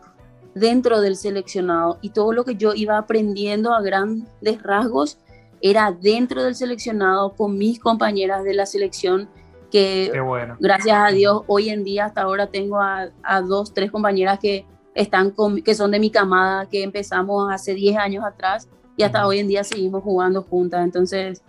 [0.55, 5.17] dentro del seleccionado y todo lo que yo iba aprendiendo a grandes rasgos
[5.61, 9.29] era dentro del seleccionado con mis compañeras de la selección
[9.71, 10.11] que
[10.59, 13.09] gracias a Dios hoy en día hasta ahora tengo a,
[13.47, 17.97] dos, tres compañeras que están con, que son de mi camada, que empezamos hace 10
[17.97, 20.83] años atrás y hasta hoy en día seguimos jugando juntas.
[20.83, 21.41] Entonces,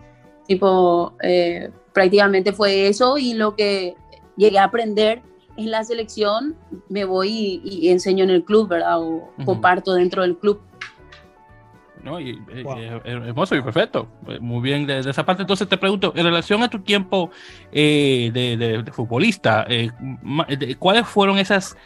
[0.47, 3.95] tipo, eh, prácticamente fue eso y lo que
[4.37, 5.21] llegué a aprender
[5.55, 6.55] en la selección,
[6.89, 8.99] me voy y, enseño en el club, ¿verdad?
[8.99, 10.59] O comparto dentro del club.
[12.03, 12.19] ¿No?
[12.19, 14.07] Y, eh, hermoso y perfecto.
[14.27, 15.43] Eh, muy bien de, esa parte.
[15.43, 17.31] Entonces te pregunto, en relación a tu tiempo
[17.71, 19.65] eh, de, futbolista,
[20.79, 21.77] ¿cuáles fueron esas,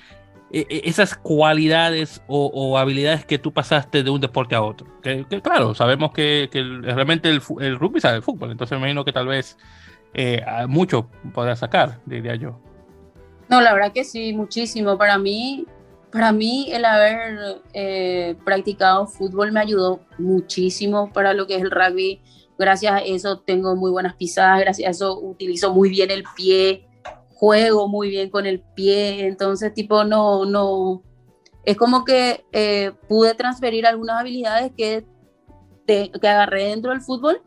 [0.52, 4.88] esas cualidades o, habilidades que tú pasaste de un deporte a otro?
[5.02, 6.50] Que, claro, sabemos que,
[6.82, 9.58] realmente el, el, rugby sabe de fútbol, entonces me imagino que tal vez
[10.68, 12.60] mucho podrás sacar, diría yo.
[13.50, 14.98] No, la verdad que sí, muchísimo.
[14.98, 15.66] Para mí,
[16.12, 21.72] para mí el haber eh, practicado fútbol me ayudó muchísimo para lo que es el
[21.72, 22.22] rugby.
[22.58, 26.88] Gracias a eso tengo muy buenas pisadas, gracias a eso utilizo muy bien el pie,
[27.36, 31.04] juego muy bien con el pie, entonces tipo no, no,
[31.64, 35.06] es como que eh, pude transferir algunas habilidades que,
[35.86, 37.42] que agarré dentro del fútbol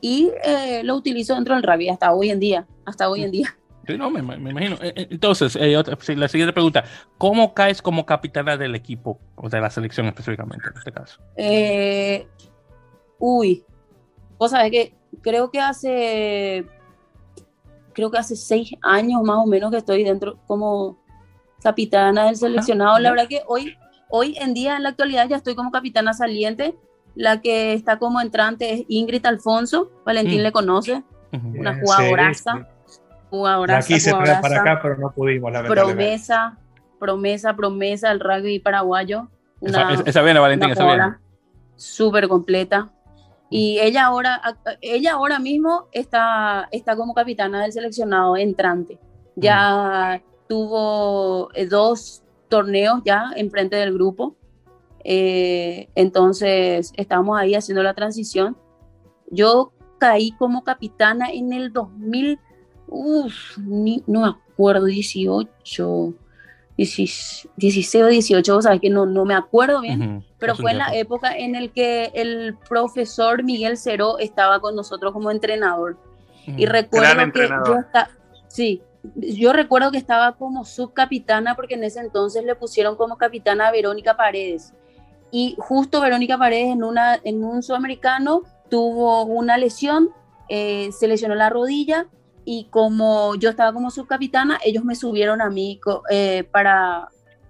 [0.00, 3.56] y eh, lo utilizo dentro del rugby hasta hoy en día, hasta hoy en día.
[3.86, 4.76] Sí, no, me, imagino.
[4.80, 5.82] Eh, eh, entonces, eh,
[6.16, 6.84] la siguiente pregunta.
[7.18, 11.20] ¿Cómo caes como capitana del equipo, o de la selección específicamente en este caso?
[13.18, 13.64] uy,
[14.38, 16.66] vos sabés que creo que hace,
[17.92, 20.98] creo que hace seis años más o menos que estoy dentro como
[21.62, 22.98] capitana del seleccionado.
[22.98, 23.76] la verdad que hoy,
[24.10, 26.76] hoy en día, en la actualidad, ya estoy como capitana saliente.
[27.14, 29.90] La que está como entrante es Ingrid Alfonso.
[30.04, 30.42] Valentín mm.
[30.42, 32.66] le conoce, una jugadoraza
[33.34, 33.86] jugadoraza.
[33.86, 36.58] Aquí se trae para acá, pero no pudimos, la Promesa,
[36.98, 39.28] promesa, promesa el rugby paraguayo.
[39.60, 41.14] Una, esa, viene, Valentín, esa viene.
[41.76, 42.90] Súper completa.
[43.50, 44.40] Y ella ahora,
[44.80, 48.98] ella ahora mismo está, está como capitana del seleccionado entrante.
[49.36, 54.36] Ya tuvo eh, dos torneos ya enfrente del grupo.
[55.04, 58.56] Eh, entonces estamos ahí haciendo la transición.
[59.30, 62.38] Yo caí como capitana en el 2000
[62.88, 66.14] Uf, no me acuerdo, 18,
[66.76, 71.36] 16 o 18, sabes que no, no me acuerdo bien, pero fue en la época
[71.36, 75.96] en el que el profesor Miguel Ceró estaba con nosotros como entrenador.
[76.46, 78.10] Y recuerdo que yo estaba,
[78.48, 78.82] sí,
[79.16, 83.72] yo recuerdo que estaba como subcapitana porque en ese entonces le pusieron como capitana a
[83.72, 84.74] Verónica Paredes.
[85.30, 90.10] Y justo Verónica Paredes en, una, en un sudamericano tuvo una lesión
[90.48, 92.06] eh, se lesionó la rodilla
[92.44, 95.80] y como yo estaba como subcapitana, ellos me subieron a mí
[96.10, 97.08] eh, para,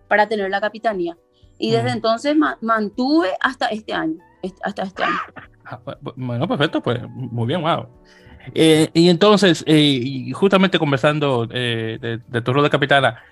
[0.09, 1.17] para tener la capitanía.
[1.59, 4.19] Y desde entonces mantuve hasta este año,
[4.63, 5.17] hasta este año.
[5.65, 5.81] Ah,
[6.17, 7.87] bueno, perfecto, pues muy bien, wow.
[8.55, 13.23] Eh, y entonces, eh, justamente conversando de, de, tu rol de capitana,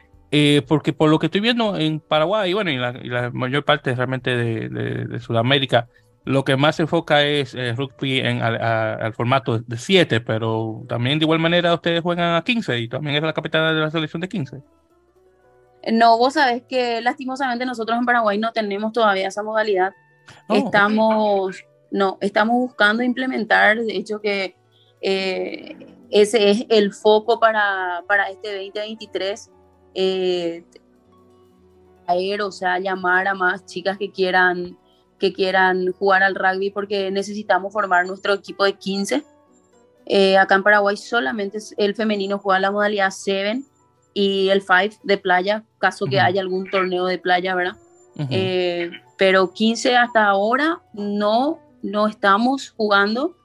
[0.66, 3.94] porque por lo que estoy viendo en Paraguay, bueno, y la, y la mayor parte
[3.94, 5.88] realmente de, de Sudamérica,
[6.24, 11.18] lo que más se enfoca es eh, rugby en, al formato de 7, pero también
[11.18, 14.20] de igual manera ustedes juegan a 15 y también es la capitana de la selección
[14.20, 14.62] de 15.
[15.92, 19.92] No, vos sabés que lastimosamente nosotros en Paraguay no tenemos todavía esa modalidad.
[20.48, 24.54] Oh, estamos, no, estamos buscando implementar, de hecho que
[25.00, 25.76] eh,
[26.10, 29.50] ese es el foco para, para este 2023.
[29.94, 30.64] Eh,
[32.40, 34.76] o sea, llamar a más chicas que quieran
[35.22, 39.24] que quieran jugar al rugby porque necesitamos formar nuestro equipo de 15.
[40.04, 43.62] Eh, acá en Paraguay solamente el femenino juega la modalidad 7
[44.14, 47.76] y el 5 de playa, caso que haya algún torneo de playa, ¿verdad?
[48.30, 53.36] Eh, pero 15 hasta ahora no, no estamos jugando.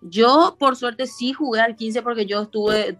[0.00, 2.98] Yo, por suerte, sí jugué al 15 porque yo estuve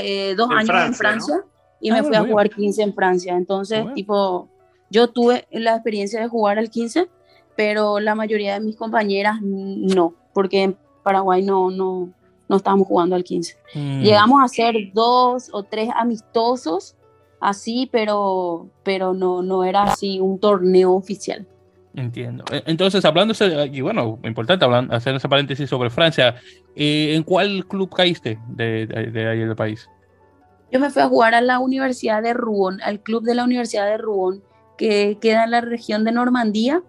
[0.00, 1.44] eh, dos años en Francia
[1.80, 3.36] y me ah, fui a jugar 15 en Francia.
[3.36, 4.48] Entonces, tipo,
[4.90, 7.08] yo tuve la experiencia de jugar al 15,
[7.56, 12.10] pero la mayoría de mis compañeras no, porque en Paraguay no, no,
[12.48, 13.56] no estábamos jugando al 15.
[13.74, 14.00] Mm.
[14.02, 16.96] Llegamos a hacer dos o tres amistosos
[17.40, 21.46] así, pero, pero no, no era así un torneo oficial.
[21.94, 22.44] Entiendo.
[22.50, 23.34] E, entonces, hablando,
[23.70, 26.36] y bueno, importante hablando, hacer ese paréntesis sobre Francia,
[26.74, 29.88] eh, ¿en cuál club caíste de, de, ahí del país?
[30.72, 33.86] Yo me fui a jugar a la Universidad de Rouen, al club de la Universidad
[33.86, 34.42] de Rouen,
[34.76, 36.82] que queda en la región de Normandía.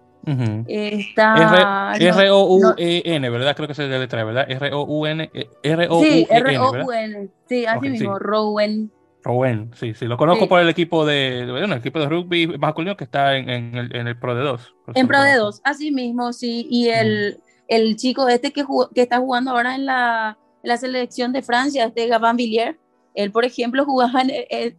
[0.66, 3.54] Está R-O-U-E-N, ¿verdad?
[3.54, 4.50] Creo que se debe traer, ¿verdad?
[4.50, 5.30] R-O-U-N.
[5.32, 6.10] Eh, R-O-U-N.
[6.10, 7.28] Sí, R-O-U-N.
[7.48, 8.90] Sí, así mismo, Rowan.
[9.22, 10.06] Rowan, sí, sí.
[10.06, 13.48] Lo conozco por el equipo de, bueno, el equipo de rugby masculino que está en,
[13.48, 14.74] en, el, en el, Pro de 2.
[14.94, 16.66] En Pro de 2, así mismo, sí.
[16.70, 21.32] Y el, el chico este que, que está jugando ahora en la, en la selección
[21.32, 22.76] de Francia, este Gavin Villiers,
[23.16, 24.22] él, por ejemplo, jugaba,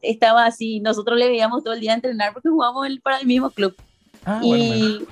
[0.02, 3.76] estaba así, nosotros le veíamos todo el día entrenar porque jugábamos para el mismo club.
[4.26, 5.06] Ah, y,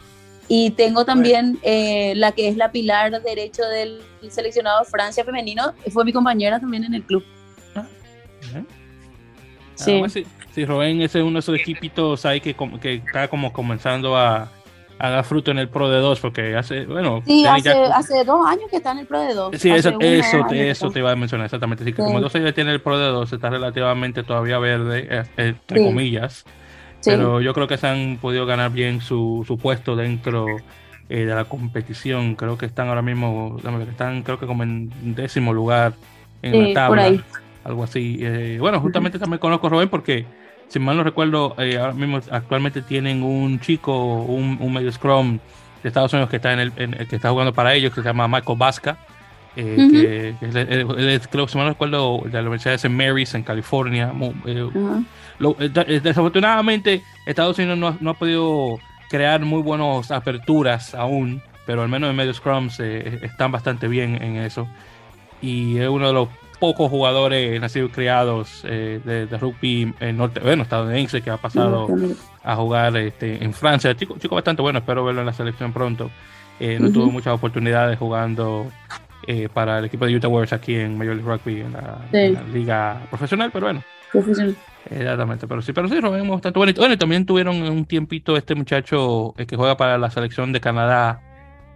[0.48, 6.06] y, tengo también eh, la que es la pilar derecho del seleccionado Francia femenino, fue
[6.06, 7.24] mi compañera también en el club.
[7.76, 7.88] Ah,
[9.76, 10.04] sí.
[10.10, 10.26] sí.
[10.54, 14.52] sí, Robén ese es uno de esos equipitos ahí que, que está como comenzando a,
[15.00, 17.22] haga fruto en el Pro de 2, porque hace, bueno.
[17.26, 19.58] Sí, hace, hace, dos años que está en el Pro de 2.
[19.58, 21.84] Sí, eso, eso, te, eso te iba a mencionar exactamente.
[21.84, 25.24] Así que como dos años tiene el Pro de 2, está relativamente todavía verde, eh,
[25.38, 26.46] entre comillas.
[27.04, 30.48] Pero yo creo que se han podido ganar bien su, su puesto dentro
[31.08, 32.36] eh, de la competición.
[32.36, 35.94] Creo que están ahora mismo, están creo que como en décimo lugar
[36.42, 37.24] en la tabla.
[37.64, 38.20] Algo así.
[38.22, 40.26] Eh, bueno, justamente también conozco a Rubén porque
[40.68, 45.40] si mal no recuerdo, eh, ahora mismo actualmente tienen un chico, un, un, medio scrum
[45.84, 48.28] de Estados Unidos que está en el, que está jugando para ellos, que se llama
[48.28, 48.98] Michael Vasca.
[49.58, 52.90] Eh, que, es, creo, si mal no recuerdo, de la Universidad de St.
[52.90, 54.12] Mary's en California.
[54.46, 61.90] Eh, desafortunadamente, Estados Unidos no, no, ha podido crear muy buenas aperturas aún, pero al
[61.90, 64.68] menos en medio scrums están bastante bien en eso.
[65.42, 70.40] Y es uno de los pocos jugadores nacidos y criados eh, de, rugby en norte,
[70.40, 71.88] bueno, estadounidense que ha pasado
[72.44, 73.96] a jugar este, en Francia.
[73.96, 76.10] Chico, chico bastante bueno, espero verlo en la selección pronto.
[76.60, 78.68] Eh, no tuvo muchas oportunidades jugando
[79.28, 83.02] eh, para el equipo de Utah Warriors aquí en Major League Rugby, en la, liga
[83.10, 83.84] profesional, pero bueno.
[84.12, 84.56] Profesional.
[84.90, 86.74] Exactamente, pero sí, pero sí, Rubén bastante bueno.
[86.78, 91.22] Bueno, y también tuvieron un tiempito este muchacho que juega para la selección de Canadá,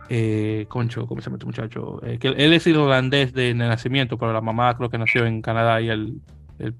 [0.09, 2.01] eh, Concho, ¿cómo se llama este muchacho?
[2.03, 5.79] Eh, que él es irlandés de, nacimiento, pero la mamá creo que nació en Canadá
[5.81, 6.19] y él,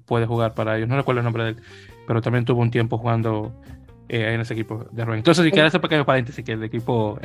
[0.04, 0.88] puede jugar para ellos.
[0.88, 1.56] No recuerdo el nombre de él,
[2.06, 3.54] pero también tuvo un tiempo jugando
[4.08, 5.18] eh, en ese equipo de Rubén.
[5.18, 7.18] Entonces, si quieres hacer pequeño paréntesis, que el equipo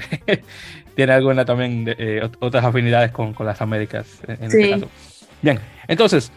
[0.96, 4.88] tiene alguna también de, otras afinidades con, con, las Américas en, este caso.
[5.41, 6.32] Bien, entonces,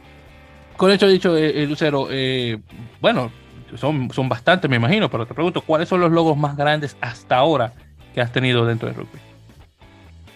[0.77, 1.37] con hecho dicho,
[1.69, 2.09] Lucero,
[3.01, 3.31] bueno,
[3.77, 7.37] son, son bastantes, me imagino, pero te pregunto, ¿cuáles son los logos más grandes hasta
[7.37, 7.75] ahora
[8.15, 9.28] que has tenido dentro del rugby?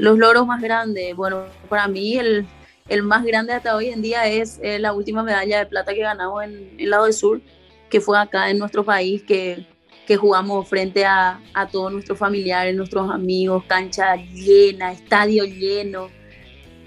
[0.02, 2.44] Los logros más grandes, bueno, para mí el,
[2.88, 6.42] el más grande hasta hoy en día es la última medalla de plata que ganamos
[6.42, 7.40] en el lado del sur,
[7.88, 9.64] que fue acá en nuestro país, que,
[10.04, 16.08] que jugamos frente a, a, todos nuestros familiares, nuestros amigos, cancha llena, estadio lleno.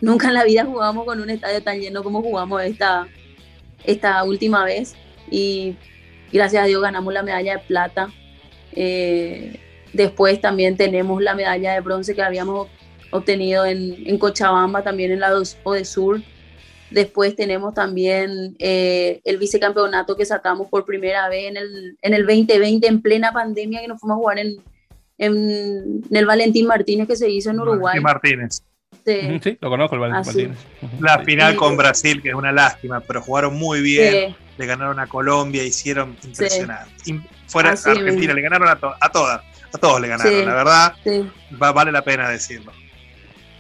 [0.02, 3.08] Nunca en la vida jugamos con un estadio tan lleno como jugamos esta,
[3.86, 4.94] esta última vez.
[5.32, 5.78] Y
[6.34, 8.10] gracias a Dios ganamos la medalla de plata.
[8.74, 9.58] Eh,
[9.94, 12.68] después también tenemos la medalla de bronce que habíamos
[13.12, 15.32] obtenido en, en Cochabamba, también en la
[15.84, 16.22] Sur.
[16.92, 22.26] Después tenemos también eh, el vicecampeonato que sacamos por primera vez en el, en el
[22.26, 24.58] 2020, en plena pandemia, que nos fuimos a jugar en,
[25.18, 28.00] en, el Valentín Martínez que se hizo en Uruguay.
[28.00, 28.64] Martínez.
[29.04, 29.58] Sí.
[29.60, 30.58] lo conozco el Valentín Martínez.
[31.02, 34.36] La final con Brasil, que es una lástima, pero jugaron muy bien.
[34.58, 36.92] Le ganaron a Colombia, hicieron impresionante.
[37.48, 39.42] Fuera Argentina, le ganaron a, a todas.
[39.74, 40.94] A todos le ganaron, la verdad.
[41.74, 42.72] vale la pena decirlo.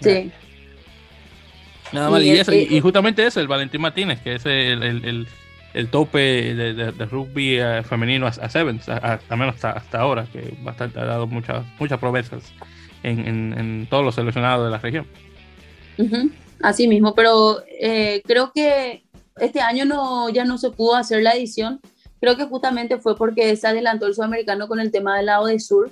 [0.01, 0.31] Sí.
[1.91, 5.27] Nada más, y, justamente eso, el Valentín Martínez, que es el,
[5.73, 10.99] el, tope de, rugby eh, femenino a, Sevens, al menos hasta, hasta ahora, que bastante
[10.99, 12.53] ha dado muchas muchas promesas
[13.03, 15.07] en, todos los seleccionados de la región.
[16.61, 19.03] Así mismo, pero eh, creo que
[19.37, 21.79] este año no, ya no se pudo hacer la edición.
[22.19, 25.59] Creo que justamente fue porque se adelantó el sudamericano con el tema del lado de
[25.59, 25.91] sur.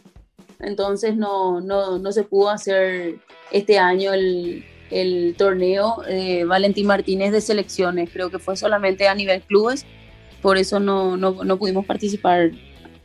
[0.63, 3.19] Entonces no, no, no se pudo hacer
[3.52, 8.10] este año el, el torneo eh, Valentín Martínez de selecciones.
[8.12, 9.86] Creo que fue solamente a nivel clubes.
[10.41, 12.52] Por eso no, no, no pudimos participar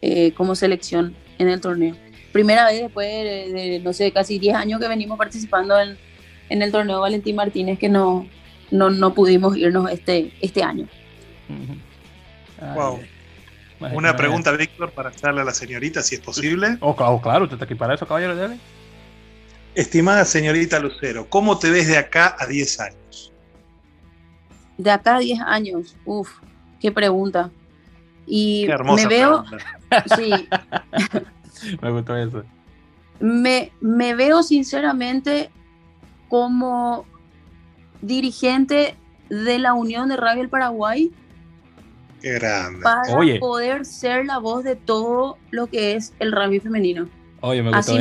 [0.03, 1.95] eh, como selección en el torneo.
[2.33, 5.97] Primera vez después de, no sé, casi 10 años que venimos participando en,
[6.49, 8.29] en el torneo Valentín Martínez que no,
[8.71, 10.87] no, no pudimos irnos este, este año.
[12.75, 13.01] Wow.
[13.81, 16.79] Una pregunta, Víctor, para hacerle a la señorita, si es posible.
[16.81, 18.59] Oh, oh claro, usted está aquí para eso, caballero de
[19.75, 23.33] Estimada señorita Lucero, ¿cómo te ves de acá a 10 años?
[24.77, 26.31] De acá a 10 años, uf,
[26.81, 27.51] qué pregunta.
[28.27, 29.45] Y me veo,
[30.17, 30.49] sí,
[31.81, 32.43] me gustó eso.
[33.21, 35.51] Me, me veo sinceramente
[36.29, 37.07] como
[38.03, 38.97] dirigente
[39.29, 41.13] de la Unión de Rugby del Paraguay.
[42.21, 42.83] Qué grande.
[42.83, 43.03] Para
[43.39, 47.09] poder ser la voz de todo lo que es el rugby femenino.
[47.41, 47.95] Oye, me gustó.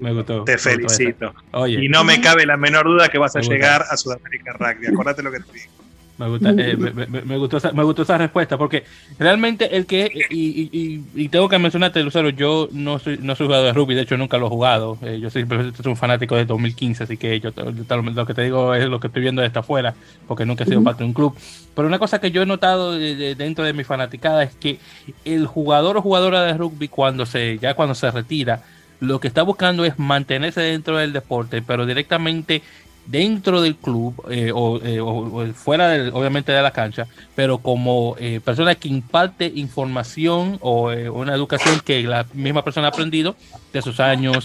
[0.00, 0.44] Me, gustó.
[0.44, 1.34] Te felicito.
[1.66, 4.86] y no me cabe la menor duda que vas a llegar a Sudamérica Rugby.
[4.88, 5.72] Acordate lo que te digo.
[6.20, 8.84] Me, gusta, eh, me, gustó esa, me gustó esa respuesta porque
[9.18, 13.68] realmente el que, y, y, tengo que mencionarte, Lucero, yo no soy, no soy jugador
[13.68, 14.98] de rugby, de hecho nunca lo he jugado.
[15.00, 18.74] Eh, yo simplemente soy un fanático de 2015, así que yo lo que te digo
[18.74, 19.94] es lo que estoy viendo desde afuera,
[20.28, 21.34] porque nunca he sido parte de un club.
[21.74, 24.78] Pero una cosa que yo he notado dentro de mi fanaticada es que
[25.24, 28.62] el jugador o jugadora de rugby, cuando se, ya cuando se retira,
[29.00, 32.62] lo que está buscando es mantenerse dentro del deporte, pero directamente
[33.06, 38.74] dentro del club eh, eh, o, fuera obviamente de la cancha, pero como eh, persona
[38.74, 43.36] que imparte información o una educación que la misma persona ha aprendido
[43.72, 44.44] de sus años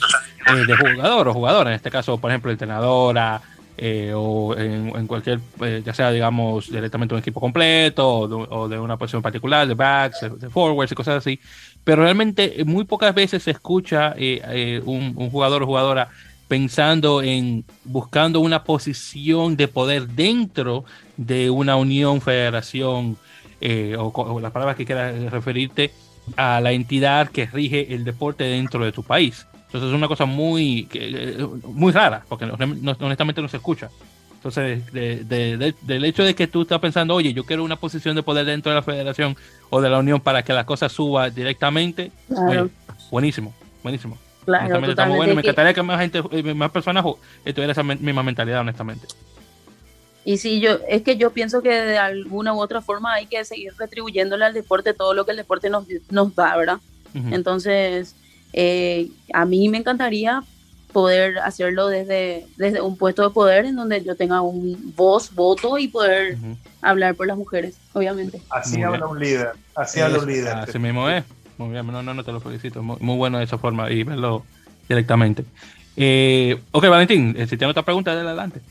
[0.67, 3.41] de jugador o jugadora, en este caso, por ejemplo, entrenadora.
[4.15, 5.39] o en, cualquier,
[5.83, 10.49] ya sea digamos directamente un equipo completo o de, una posición particular, de backs, de
[10.49, 11.39] forwards y cosas así,
[11.83, 14.15] pero realmente muy pocas veces se escucha
[14.85, 16.09] un, jugador o jugadora
[16.47, 20.85] pensando en buscando una posición de poder dentro
[21.17, 23.17] de una unión, federación,
[23.61, 25.91] eh, o, las palabras que quieras referirte
[26.35, 29.47] a la entidad que rige el deporte dentro de tu país.
[29.65, 33.89] Entonces es una cosa muy, eh, muy rara, porque honestamente no se escucha.
[34.35, 38.45] Entonces, del hecho de que tú estás pensando, oye, yo quiero una posición de poder
[38.45, 39.35] dentro de la federación
[39.71, 42.11] o de la unión para que la cosa suba directamente,
[43.09, 44.19] buenísimo, buenísimo.
[44.45, 44.79] Claro,
[45.15, 45.35] bueno.
[45.35, 47.03] Me encantaría que más gente, eh, más personas
[47.43, 49.07] tuvieran esa misma mentalidad, honestamente.
[50.23, 53.45] Y sí, yo, es que yo pienso que de alguna u otra forma hay que
[53.45, 56.79] seguir retribuyéndole al deporte todo lo que el deporte nos, nos da, ¿verdad?
[57.31, 58.13] Entonces,
[58.51, 60.43] eh, a mí me encantaría
[60.91, 65.77] poder hacerlo desde, desde un puesto de poder en donde yo tenga un voz, voto
[65.77, 66.37] y poder
[66.81, 68.41] hablar por las mujeres, obviamente.
[68.49, 70.53] Así habla un líder, así habla un líder.
[70.53, 71.23] Así mismo es.
[71.57, 72.83] Muy bien, no, no, no te lo felicito.
[72.83, 74.45] Muy, bueno de esa forma y verlo
[74.87, 75.45] directamente.
[75.95, 78.61] Eh, ok, Valentín, eh, si tienes otra pregunta, adelante.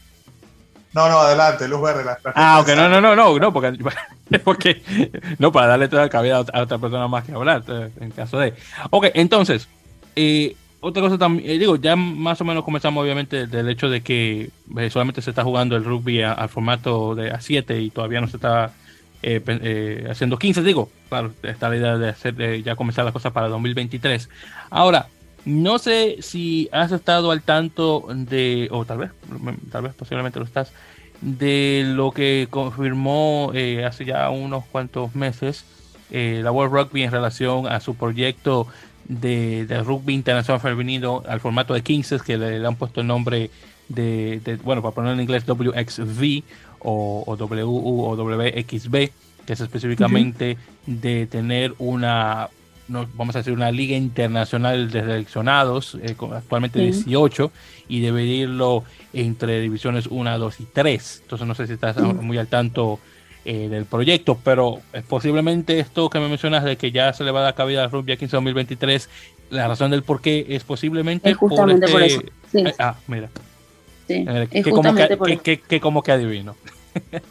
[0.93, 2.05] No, no, adelante, luz verde.
[2.35, 3.77] ah, ok, no, no, no, no, no, porque,
[4.45, 4.83] porque
[5.39, 8.39] no, para darle toda la cabida a otra persona más que hablar, eh, en caso
[8.39, 8.55] de.
[8.91, 9.67] Ok, entonces,
[10.81, 14.51] otra cosa también, digo, ya más o menos comenzamos obviamente del hecho de que
[14.91, 18.71] solamente se está jugando el rugby al formato de A7 y todavía no se está
[19.27, 23.33] eh, eh, haciendo 15, digo, claro, está la idea de hacer, ya comenzar las cosas
[23.33, 24.29] para 2023.
[24.69, 25.07] Ahora,
[25.47, 29.13] no sé si has estado al tanto de, o tal vez,
[29.73, 30.73] tal vez posiblemente lo estás,
[31.23, 35.65] de lo que confirmó eh, hace ya unos cuantos meses
[36.11, 38.69] la World Rugby en relación a su proyecto
[39.09, 43.51] de, rugby internacional femenino al formato de 15, que le, han puesto el nombre
[43.89, 46.45] de, de, bueno, para ponerlo en inglés, WXV,
[46.85, 49.11] o, o WU o WXB,
[49.47, 50.57] que es específicamente
[50.87, 52.49] de tener una
[52.87, 57.51] no, vamos a hacer una liga internacional de seleccionados, eh, actualmente 18,
[57.89, 61.21] y dividirlo entre divisiones 1, 2 y 3.
[61.23, 62.99] Entonces no sé si estás muy al tanto
[63.45, 67.41] eh, del proyecto, pero posiblemente esto que me mencionas de que ya se le va
[67.41, 69.09] a dar cabida al rugby 15 2023,
[69.51, 72.75] la razón del por qué es posiblemente es justamente por, este eso.
[72.79, 73.31] ah, mira.
[74.07, 76.57] Sí, es justamente por que, que, como que adivino.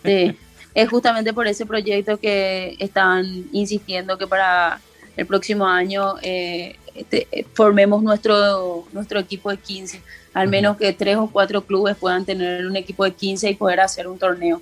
[0.04, 0.36] Sí,
[0.74, 4.82] es justamente por ese proyecto que están insistiendo que para
[5.16, 10.02] el próximo año eh, este, formemos nuestro, nuestro equipo de 15.
[10.34, 13.80] Al menos que tres o cuatro clubes puedan tener un equipo de 15 y poder
[13.80, 14.62] hacer un torneo.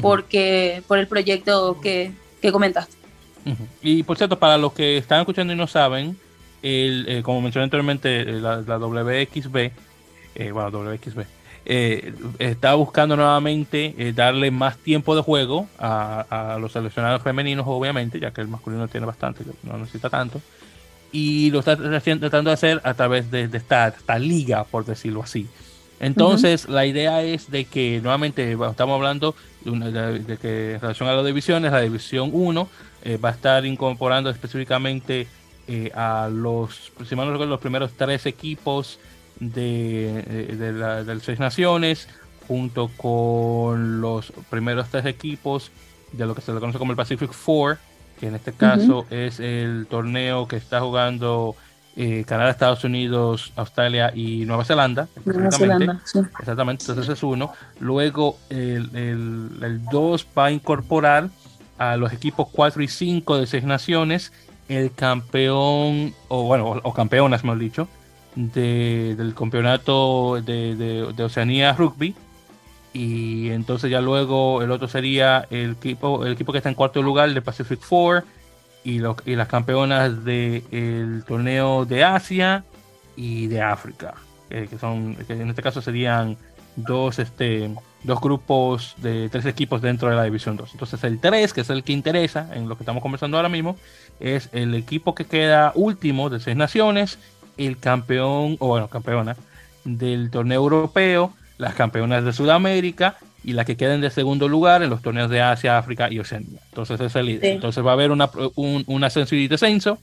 [0.00, 2.94] Porque, por el proyecto que, que comentaste.
[3.82, 6.16] Y por cierto, para los que están escuchando y no saben,
[6.62, 9.56] el, eh, como mencioné anteriormente, la, la WXB,
[10.36, 11.24] eh, bueno, WXB,
[11.66, 18.18] eh, está buscando nuevamente eh, darle más tiempo de juego a, los seleccionados femeninos, obviamente,
[18.18, 20.40] ya que el masculino tiene bastante, no necesita tanto.
[21.12, 25.48] Y lo está tratando de hacer a través de, esta, liga, por decirlo así.
[25.98, 29.34] Entonces, la idea es de que nuevamente estamos hablando
[29.64, 32.68] de, que en relación a las divisiones, la división 1
[33.02, 35.26] eh, va a estar incorporando específicamente
[35.94, 38.98] a los, si los primeros tres equipos
[39.40, 42.08] de, de, la, de las seis naciones,
[42.46, 45.70] junto con los primeros tres equipos
[46.12, 47.78] de lo que se le conoce como el Pacific Four,
[48.18, 51.56] que en este caso es el torneo que está jugando
[51.96, 55.08] eh, Canadá, Estados Unidos, Australia y Nueva Zelanda.
[55.24, 56.20] Nueva Zelanda, sí.
[56.38, 57.52] Exactamente, entonces es uno.
[57.78, 61.30] Luego el 2 va a incorporar
[61.80, 64.32] a los equipos 4 y 5 de seis naciones,
[64.68, 67.88] el campeón, o bueno, o, campeonas, mejor dicho,
[68.34, 72.14] del campeonato de, Oceanía Rugby.
[72.92, 77.02] Y entonces ya luego el otro sería el equipo, el equipo que está en cuarto
[77.02, 78.24] lugar de Pacific Four
[78.82, 82.64] y, y las campeonas del torneo de Asia
[83.14, 84.14] y de África,
[84.48, 86.36] que son en este caso serían
[86.76, 87.70] dos, este,
[88.02, 90.72] dos grupos de tres equipos dentro de la división 2.
[90.72, 93.76] Entonces el 3, que es el que interesa en lo que estamos conversando ahora mismo,
[94.18, 97.18] es el equipo que queda último de seis naciones
[97.66, 99.36] el campeón, o bueno, campeona
[99.84, 104.90] del torneo europeo, las campeonas de Sudamérica y las que queden de segundo lugar en
[104.90, 106.60] los torneos de Asia, África y Oceanía.
[106.70, 107.44] Entonces es el líder.
[107.44, 109.98] Entonces va a haber una, un, ascenso y descenso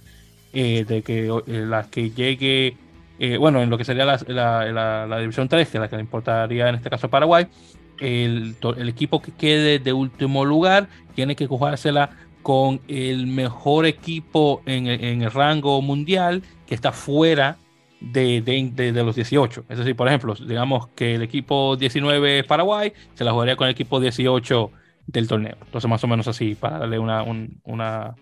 [0.53, 2.77] eh, de que eh, las que llegue,
[3.19, 6.03] eh, bueno, en lo que sería la, la, división 3, que es la que le
[6.03, 7.47] importaría en este caso a Paraguay,
[7.99, 12.11] el, el, equipo que quede de último lugar tiene que jugársela
[12.43, 17.57] con el mejor equipo en, en el rango mundial que está fuera
[17.99, 19.65] de, de, de, los 18.
[19.69, 23.67] Es decir, por ejemplo, digamos que el equipo 19 es Paraguay, se la jugaría con
[23.67, 24.71] el equipo 18
[25.07, 25.57] del torneo.
[25.65, 28.15] Entonces, más o menos así, para darle una, una,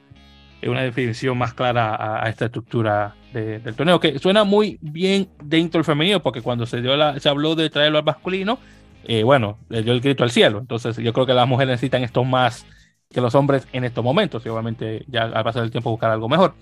[0.64, 5.86] una definición más clara a, esta estructura del torneo, que suena muy bien dentro del
[5.86, 8.60] femenino, porque cuando se, dio la, se habló de traerlo al masculino,
[9.04, 10.60] eh, bueno, le dio el grito al cielo.
[10.60, 12.66] Entonces, yo creo que las mujeres necesitan esto más
[13.12, 16.30] que los hombres en estos momentos y obviamente ya al pasar el tiempo buscar algo
[16.30, 16.54] mejor.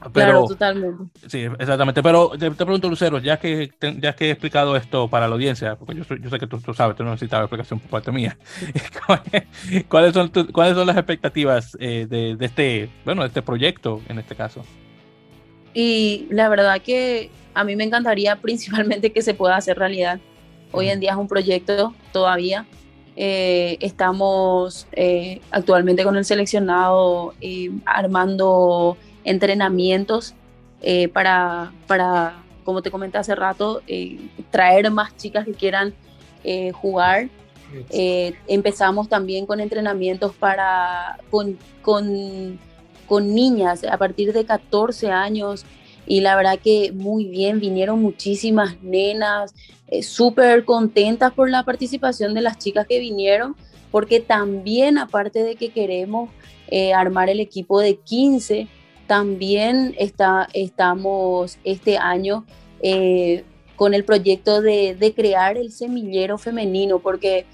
[0.00, 1.04] Pero, claro, totalmente.
[1.28, 2.02] Sí, exactamente.
[2.02, 5.94] Pero te, pregunto, Lucero, ya que, ya que he explicado esto para la audiencia, porque
[5.94, 8.38] yo, yo sé que tú, tú, sabes, tú no necesitas explicación por parte mía,
[9.88, 14.18] ¿cuáles son, ¿cuáles son las expectativas eh, de, de, este, bueno, de este proyecto en
[14.18, 14.64] este caso?
[15.74, 20.18] Y la verdad que a mí me encantaría principalmente que se pueda hacer realidad.
[20.72, 22.64] Hoy en día es un proyecto todavía,
[23.16, 27.34] eh, estamos eh, actualmente con el seleccionado
[27.84, 30.34] armando entrenamientos
[31.12, 33.82] para, para, como te comenté hace rato,
[34.50, 35.94] traer más chicas que quieran
[36.72, 37.28] jugar.
[38.48, 42.58] empezamos también con entrenamientos para, con, con,
[43.06, 45.64] con niñas a partir de 14 años.
[46.06, 49.54] Y la verdad que muy bien, vinieron muchísimas nenas,
[49.88, 53.56] eh, súper contentas por la participación de las chicas que vinieron,
[53.90, 56.30] porque también aparte de que queremos
[56.68, 58.68] eh, armar el equipo de 15,
[59.10, 62.44] también está, estamos este año
[62.80, 63.42] eh,
[63.74, 67.44] con el proyecto de, de, crear el semillero femenino, porque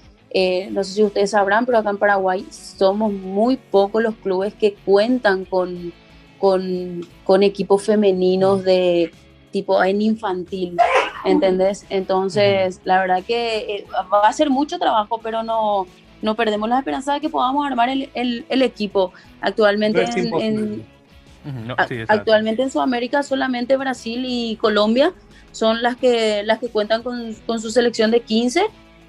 [0.69, 4.75] no sé si ustedes sabrán, pero acá en Paraguay somos muy pocos los clubes que
[4.85, 5.93] cuentan con,
[6.37, 9.09] con, con equipos femeninos de
[9.49, 10.77] tipo en infantil.
[11.25, 11.87] ¿entendés?
[11.89, 15.87] Entonces, la verdad que eh, va a ser mucho trabajo, pero no,
[16.21, 19.11] no perdemos la esperanza de que podamos armar el, el, equipo.
[19.41, 20.85] Actualmente en,
[22.09, 25.13] actualmente en Sudamérica solamente Brasil y Colombia
[25.51, 28.61] son las que, las que cuentan con, con, su selección de 15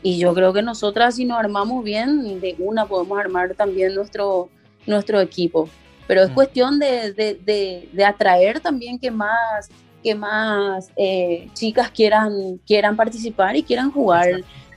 [0.03, 4.49] y yo creo que nosotras si nos armamos bien, de una podemos armar también nuestro,
[4.87, 5.69] nuestro equipo.
[6.07, 6.35] pero es Mm.
[6.35, 9.69] cuestión de, de- de- de atraer también que más,
[10.03, 14.27] que más eh, chicas quieran, quieran participar y quieran jugar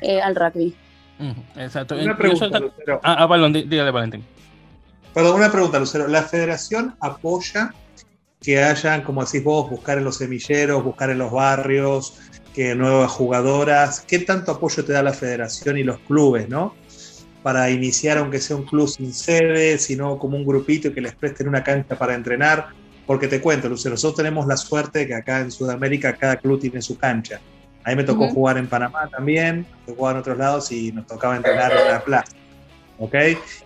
[0.02, 0.76] eh, al rugby.
[1.56, 1.96] Exacto.
[1.96, 2.60] Una pregunta.
[3.04, 4.26] Ah, ah, perdón, dí- dígale, Valentín.
[5.14, 6.08] Perdón, una pregunta, Lucero.
[6.08, 7.74] ¿La federación apoya
[8.42, 12.18] que hayan, como decís vos, buscar en los semilleros, buscar en los barrios,
[12.54, 14.06] que nuevas jugadoras?
[14.08, 16.76] ¿Qué tanto apoyo te da la federación y los clubes, no?
[17.44, 21.50] Para iniciar, aunque sea un club sin sede, sino como un grupito que les presten
[21.50, 22.68] una cancha para entrenar.
[23.06, 26.62] Porque te cuento, Lucero, nosotros tenemos la suerte de que acá en Sudamérica cada club
[26.62, 27.42] tiene su cancha.
[27.84, 28.34] A mí me tocó Ujú.
[28.36, 32.02] jugar en Panamá también, me tocó en otros lados y nos tocaba entrenar en la
[32.02, 32.32] plaza.
[33.00, 33.16] ¿Ok?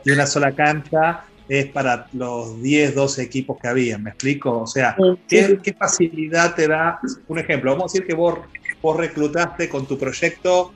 [0.05, 4.61] Y una sola cancha es para los 10, 12 equipos que había, ¿me explico?
[4.61, 4.95] O sea,
[5.27, 6.99] ¿qué, facilidad te da?
[7.27, 8.39] Un ejemplo, vamos a decir que vos,
[8.81, 10.73] vos reclutaste con tu proyecto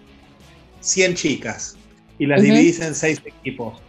[0.80, 1.78] 100 chicas
[2.18, 2.52] y las Ujú.
[2.52, 3.82] dividís en 6 equipos.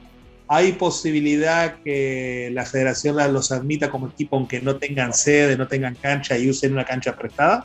[0.48, 5.68] ¿Hay posibilidad que la federación las- los admita como equipo aunque no tengan sede, no
[5.68, 7.64] tengan cancha y usen una cancha prestada?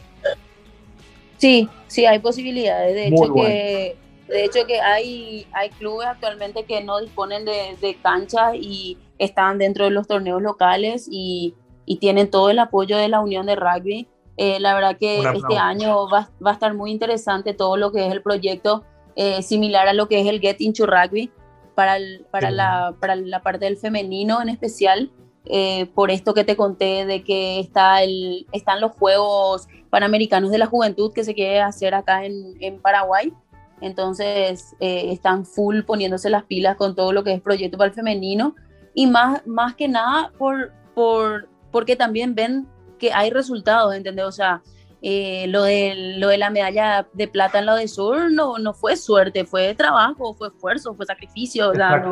[1.38, 2.96] Sí, sí, hay posibilidades.
[2.96, 3.96] De Muy hecho, que,
[4.28, 9.58] de hecho que hay, hay clubes actualmente que no disponen de, de canchas y están
[9.58, 11.56] dentro de los torneos locales y,
[11.86, 14.08] y tienen todo el apoyo de la Unión de Rugby.
[14.38, 18.06] Eh, la verdad que este año va, va a estar muy interesante todo lo que
[18.06, 18.84] es el proyecto,
[19.16, 21.32] eh, similar a lo que es el Get Into Rugby
[21.74, 25.12] para, el- para, la, para la parte del femenino en especial.
[25.48, 30.58] eh, por esto que te conté de que está el, están los Juegos Panamericanos de
[30.58, 33.32] la Juventud que se quiere hacer acá en, en Paraguay.
[33.80, 37.94] Entonces eh, están full poniéndose las pilas con todo lo que es proyecto para el
[37.94, 38.56] femenino
[38.96, 42.68] y más, más que nada por, por, porque también ven
[42.98, 44.26] que hay resultados, ¿entendés?
[44.26, 44.62] O sea,
[45.02, 48.74] eh, lo, de, lo de la medalla de plata en la de sur no, no
[48.74, 51.70] fue suerte, fue trabajo, fue esfuerzo, fue sacrificio.
[51.70, 52.10] o sea, no-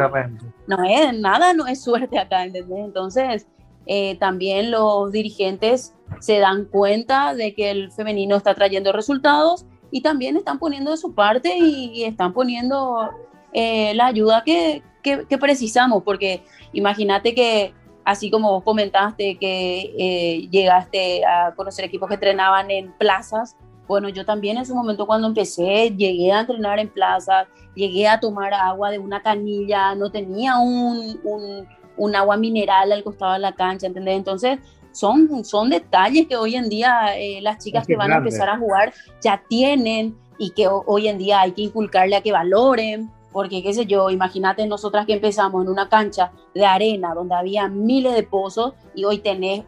[0.67, 2.77] no es nada, no es suerte acá, ¿entendés?
[2.85, 3.47] Entonces,
[3.87, 10.01] eh, también los dirigentes se dan cuenta de que el femenino está trayendo resultados y
[10.01, 13.09] también están poniendo de su parte y, y están poniendo
[13.53, 16.41] eh, la ayuda que, que- que precisamos, porque
[16.71, 17.73] imagínate que
[18.05, 23.55] así como vos comentaste que eh, llegaste a conocer equipos que entrenaban en plazas,
[23.87, 28.19] bueno, yo también en su momento cuando empecé llegué a entrenar en plazas, llegué a
[28.19, 33.39] tomar agua de una canilla, no tenía un, un, un agua mineral al costado de
[33.39, 34.15] la cancha, ¿entendés?
[34.17, 34.59] Entonces,
[34.91, 38.29] son, son detalles que hoy en día eh, las chicas Es que que van grande.
[38.29, 42.15] a empezar a jugar ya tienen y que ho- hoy en día hay que inculcarle
[42.15, 46.65] a que valoren, porque qué sé yo, imagínate nosotras que empezamos en una cancha de
[46.65, 49.63] arena donde había miles de pozos y hoy tenés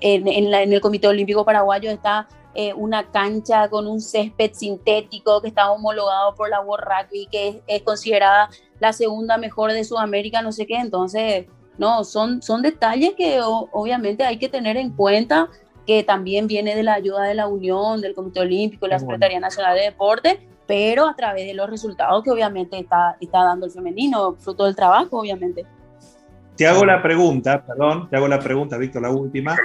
[0.00, 4.52] en, en la- en el Comité Olímpico Paraguayo está eh, una cancha con un césped
[4.54, 8.50] sintético que está homologado por la World Rugby, que es, es considerada
[8.80, 10.76] la segunda mejor de Sudamérica, no sé qué.
[10.76, 11.46] Entonces,
[11.78, 15.48] no, son, son detalles que o- obviamente hay que tener en cuenta,
[15.86, 19.14] que también viene de la ayuda de la Unión, del Comité Olímpico, la Qué bueno.
[19.16, 23.66] Secretaría Nacional de Deporte, pero a través de los resultados que obviamente está, está dando
[23.66, 25.64] el femenino, fruto del trabajo, obviamente.
[26.56, 29.56] Te hago la pregunta, perdón, te hago la pregunta, Víctor, la última,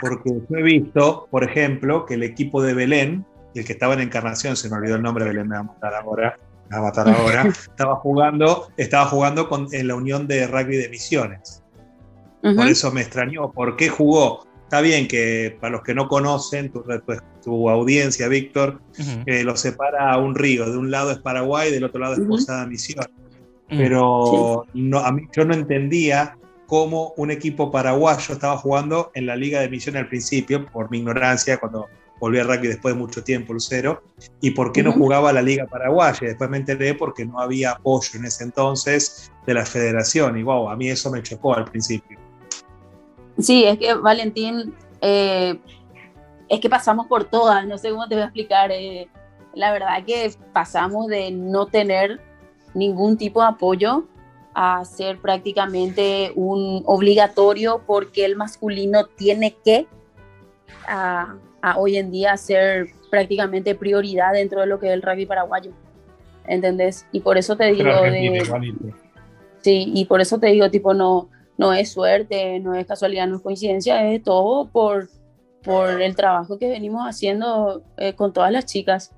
[0.00, 4.00] porque yo he visto, por ejemplo, que el equipo de Belén, el que estaba en
[4.00, 6.38] Encarnación, se me olvidó el nombre, Belén me va a matar ahora,
[6.70, 10.76] me va a matar ahora, estaba jugando, estaba jugando con, en la Unión de Rugby
[10.76, 11.62] de Misiones.
[12.54, 13.50] Por eso me extrañó.
[13.50, 14.46] ¿Por qué jugó?
[14.66, 19.44] Está bien que para los que no conocen, tu, tu- tu audiencia, Víctor, Ujú, eh,
[19.44, 20.68] lo separa a un río.
[20.68, 22.20] De un lado es Paraguay, del otro lado es.
[22.26, 23.08] Posada Misiones.
[23.08, 23.76] ujú.
[23.76, 26.36] Pero no, a mí, yo no entendía
[26.66, 30.98] cómo un equipo paraguayo estaba jugando en la Liga de Misiones al principio, por mi
[30.98, 31.86] ignorancia, cuando
[32.18, 34.02] volví a rugby después de mucho tiempo, Lucero,
[34.40, 36.18] y por qué no jugaba la Liga Paraguaya.
[36.26, 40.68] Después me enteré porque no había apoyo en ese entonces de la federación, y wow,
[40.70, 42.18] a mí eso me chocó al principio.
[43.38, 45.58] Sí, es que Valentín, eh,
[46.48, 48.70] es que pasamos por todas, no sé cómo te voy a explicar.
[48.72, 49.08] eh,
[49.54, 52.20] la verdad que pasamos de no tener
[52.74, 54.04] ningún tipo de apoyo
[54.54, 59.86] a ser prácticamente un obligatorio porque el masculino tiene que
[60.86, 65.26] a, a hoy en día ser prácticamente prioridad dentro de lo que es el rugby
[65.26, 65.72] paraguayo.
[66.46, 67.06] ¿Entendés?
[67.10, 68.84] Y por eso te digo de, igualito.
[69.62, 71.28] Sí, y por eso te digo, tipo, no,
[71.58, 75.08] no es suerte, no es casualidad, no es coincidencia, es todo por,
[75.62, 79.12] por el trabajo que venimos haciendo eh, con todas las chicas.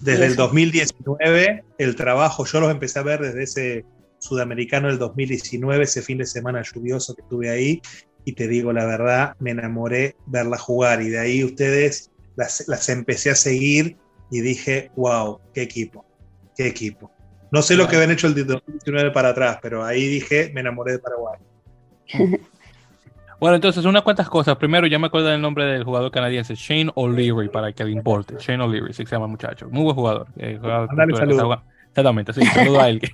[0.00, 0.42] Desde el Eso.
[0.42, 3.84] 2019, el trabajo, yo los empecé a ver desde ese
[4.18, 7.80] sudamericano del 2019, ese fin de semana lluvioso que estuve ahí,
[8.24, 12.88] y te digo la verdad, me enamoré verlas jugar, y de ahí ustedes las, las
[12.88, 13.96] empecé a seguir
[14.30, 16.04] y dije, wow, qué equipo,
[16.56, 17.10] qué equipo.
[17.50, 20.60] No sé lo que habían hecho el de 2019 para atrás, pero ahí dije, me
[20.60, 21.38] enamoré de Paraguay.
[23.40, 24.56] Bueno, entonces, unas cuantas cosas.
[24.56, 28.34] Primero, ya me acuerdo del nombre del jugador canadiense, Shane O'Leary, para que le importe.
[28.38, 29.68] Shane O'Leary, sí se llama muchacho.
[29.70, 30.26] Muy buen jugador.
[30.38, 31.62] Eh, jugador que-.
[31.88, 33.00] Exactamente, sí, saludo a él.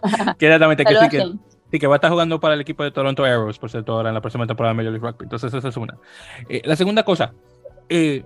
[0.38, 1.32] que exactamente, que que,
[1.70, 4.10] sí, que va a estar jugando para el equipo de Toronto Arrows, por cierto, ahora
[4.10, 5.24] en la próxima temporada de Major League Rugby.
[5.24, 5.96] Entonces, esa es una.
[6.48, 7.32] Eh, la segunda cosa,
[7.88, 8.24] eh,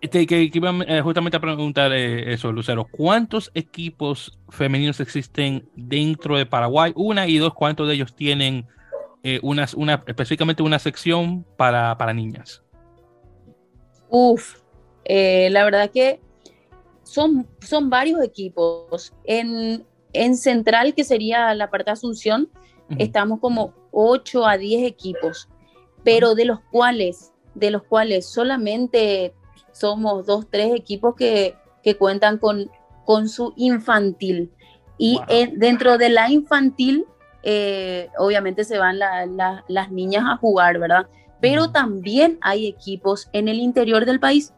[0.00, 2.86] este, que, que iba eh, justamente a preguntar eh, eso, Lucero.
[2.90, 6.92] ¿Cuántos equipos femeninos existen dentro de Paraguay?
[6.96, 8.66] Una y dos, ¿cuántos de ellos tienen
[9.22, 12.62] eh, unas, una, específicamente una sección para, para niñas?
[14.08, 14.56] Uf,
[15.06, 16.20] la verdad que
[17.02, 19.12] son, son varios equipos.
[19.24, 19.84] En,
[20.14, 22.48] en Central, que sería la parte de Asunción,
[22.98, 25.48] estamos como 8 a 10 equipos,
[26.02, 29.34] pero de los cuales, de los cuales solamente
[29.72, 32.70] somos dos, tres equipos que, que cuentan con,
[33.04, 34.50] con su infantil.
[34.98, 35.24] Y Wow.
[35.28, 37.06] en- dentro de la infantil,
[37.42, 41.06] eh, obviamente se van la- la- las niñas a jugar, ¿verdad?
[41.40, 44.52] Pero también hay equipos en el interior del país.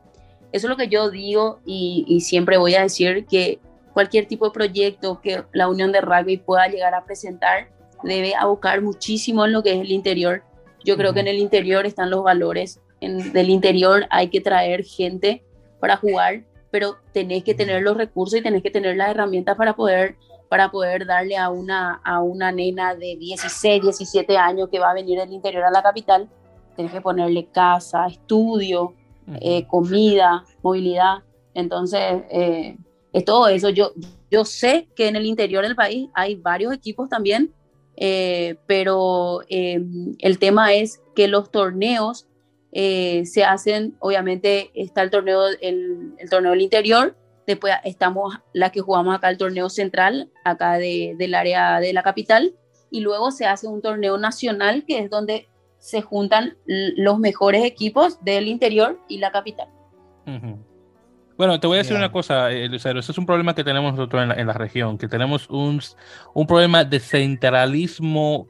[0.50, 3.60] Eso es lo que yo digo y, y siempre voy a decir que
[3.94, 7.68] cualquier tipo de proyecto que la Unión de Rugby pueda llegar a presentar
[8.02, 10.42] debe abocar muchísimo en lo que es el interior.
[10.84, 12.80] Yo creo que en el interior están los valores.
[13.02, 15.44] En, del interior hay que traer gente
[15.80, 19.74] para jugar, pero tenés que tener los recursos y tenés que tener las herramientas para
[19.74, 20.14] poder,
[20.48, 24.94] para poder darle a una, a una nena de 16, 17 años que va a
[24.94, 26.28] venir del interior a la capital.
[26.76, 28.94] Tenés que ponerle casa, estudio,
[29.40, 31.18] eh, comida, movilidad.
[31.54, 32.76] Entonces, eh,
[33.12, 33.68] es todo eso.
[33.68, 33.92] Yo,
[34.30, 37.52] yo sé que en el interior del país hay varios equipos también,
[37.96, 42.26] eh, pero el tema es que los torneos
[42.72, 47.16] eh, se hacen, obviamente está el torneo, el, el torneo del interior,
[47.46, 52.02] después estamos la que jugamos acá el torneo central, acá de- del área de la
[52.02, 52.54] capital,
[52.90, 55.48] y luego se hace un torneo nacional que es donde
[55.78, 59.68] se juntan los mejores equipos del interior y la capital.
[60.26, 60.58] Ujú.
[61.36, 61.98] Bueno, te voy a decir Ya.
[61.98, 63.00] una cosa, eh, Lucero.
[63.00, 65.80] Ese es un problema que tenemos nosotros en la, en la región, que tenemos un,
[66.34, 68.46] un problema de centralismo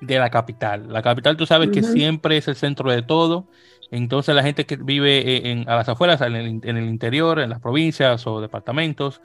[0.00, 0.92] de la capital.
[0.92, 3.46] La capital, tú sabes que siempre es el centro de todo.
[3.90, 6.84] Entonces, la gente que vive eh, en, a las afueras, en el, in- en el
[6.88, 9.20] interior, en las provincias o departamentos,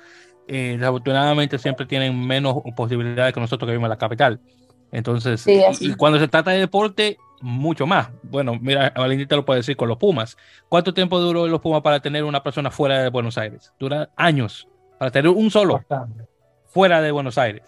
[0.47, 4.39] eh, desafortunadamente siempre tienen menos posibilidades que nosotros que vivimos en la capital.
[4.91, 8.09] Entonces, Sí, y- cuando se trata de deporte, mucho más.
[8.22, 10.38] Bueno, mira, Valentín te lo puede decir con los Pumas.
[10.69, 13.74] ¿Cuánto tiempo duró los Pumas para tener una persona fuera de Buenos Aires?
[13.80, 14.67] Dura años
[14.99, 16.26] para tener un solo Bastante.
[16.67, 17.63] fuera de Buenos Aires.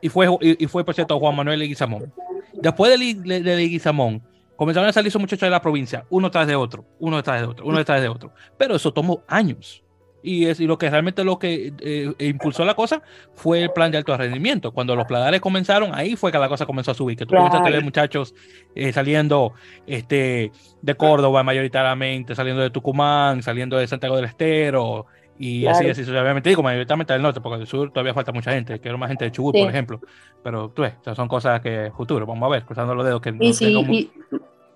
[0.00, 2.12] Y fue, y, y fue por cierto, Juan Manuel Leguizamón.
[2.60, 4.22] Después de, de, de Leguizamón,
[4.56, 7.46] comenzaron a salir esos muchachos de la provincia, uno tras de otro, uno detrás de
[7.46, 8.32] otro, uno detrás de otro.
[8.58, 9.82] Pero eso tomó años.
[10.22, 13.00] Y, es, y lo que realmente lo que eh, impulsó la cosa
[13.32, 14.70] fue el plan de alto rendimiento.
[14.72, 17.16] Cuando los planares comenzaron, ahí fue que la cosa comenzó a subir.
[17.16, 17.54] Que tú Claro.
[17.54, 18.34] a ver muchachos
[18.74, 19.54] eh, saliendo
[19.86, 20.52] este,
[20.82, 25.06] de Córdoba mayoritariamente, saliendo de Tucumán, saliendo de Santiago del Estero,
[25.40, 25.92] y así, Claro.
[25.92, 26.48] así sucesivamente.
[26.50, 28.78] Digo, mayoritariamente del norte, porque del sur todavía falta mucha gente.
[28.78, 29.62] Quiero más gente de Chubut, Sí.
[29.62, 30.00] por ejemplo.
[30.44, 33.42] Pero tú ves, son cosas que futuro, vamos a ver, cruzando los dedos que no
[33.42, 34.10] Y, sí, tengamos- y,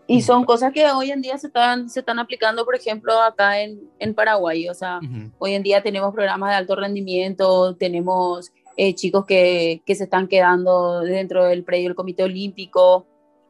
[0.07, 3.61] y son cosas que hoy en día se están, se están aplicando, por ejemplo, acá
[3.61, 4.69] en, en Paraguay.
[4.71, 5.01] O sea,
[5.39, 10.29] hoy en día tenemos programas de alto rendimiento, tenemos eh, chicos que, que se están
[10.29, 13.07] quedando dentro del predio del Comité Olímpico,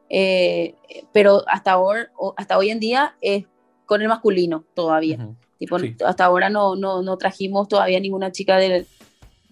[0.09, 0.75] eh,
[1.11, 3.45] pero hasta, ahora, hasta hoy en día es
[3.85, 5.27] con el masculino todavía.
[5.59, 5.95] Tipo, Sí.
[6.05, 8.85] Hasta ahora no, no, no trajimos todavía ninguna chica del,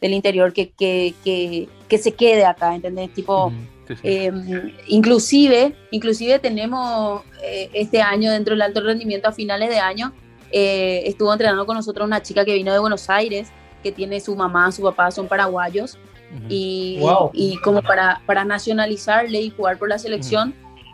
[0.01, 3.13] del interior que, que, que, que se quede acá, ¿entendés?
[3.13, 3.55] Tipo, Ujú.
[3.87, 4.01] Sí, sí.
[4.03, 4.31] eh,
[4.87, 10.13] inclusive, inclusive tenemos eh, este año dentro del alto rendimiento a finales de año,
[10.51, 13.49] eh, estuvo entrenando con nosotros una chica que vino de Buenos Aires,
[13.81, 15.97] que tiene su mamá, su papá, son paraguayos,
[16.35, 16.45] Ujú.
[16.49, 17.31] y, Wow.
[17.33, 20.53] y como para, para nacionalizarle y jugar por la selección,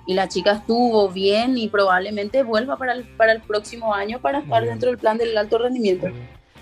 [0.10, 4.40] y la chica estuvo bien y probablemente vuelva para el, para el próximo año para
[4.40, 4.74] estar bien.
[4.74, 6.08] dentro del plan del alto rendimiento.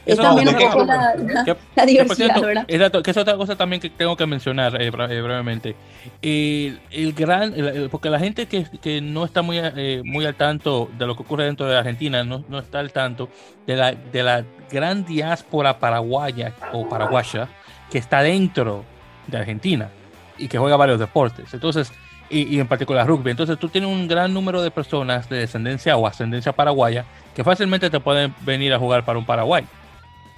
[0.05, 2.65] Es Eso- también un ¿de qué poco la, la- Que- diversidad, cierto, ¿verdad?
[2.67, 5.75] exacto, que es otra cosa también que tengo que mencionar eh, eh, brevemente.
[6.21, 10.25] El, el gran, el- el- porque la gente que, que no está muy, eh, muy
[10.25, 13.29] al tanto de lo que ocurre dentro de Argentina, no, no está al tanto
[13.65, 17.47] de la, de la gran diáspora paraguaya o paraguaya
[17.89, 18.83] que está dentro
[19.27, 19.89] de Argentina
[20.37, 21.53] y que juega varios deportes.
[21.53, 21.91] Entonces,
[22.29, 23.31] y, y en particular rugby.
[23.31, 27.05] Entonces, tú tienes un gran número de personas de descendencia o ascendencia paraguaya
[27.35, 29.63] que fácilmente te pueden venir a jugar para un Paraguay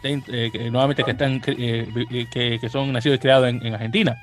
[0.03, 3.73] eh, que- nuevamente que están eh, vi- que, que son nacidos y criados en, en
[3.73, 4.17] Argentina.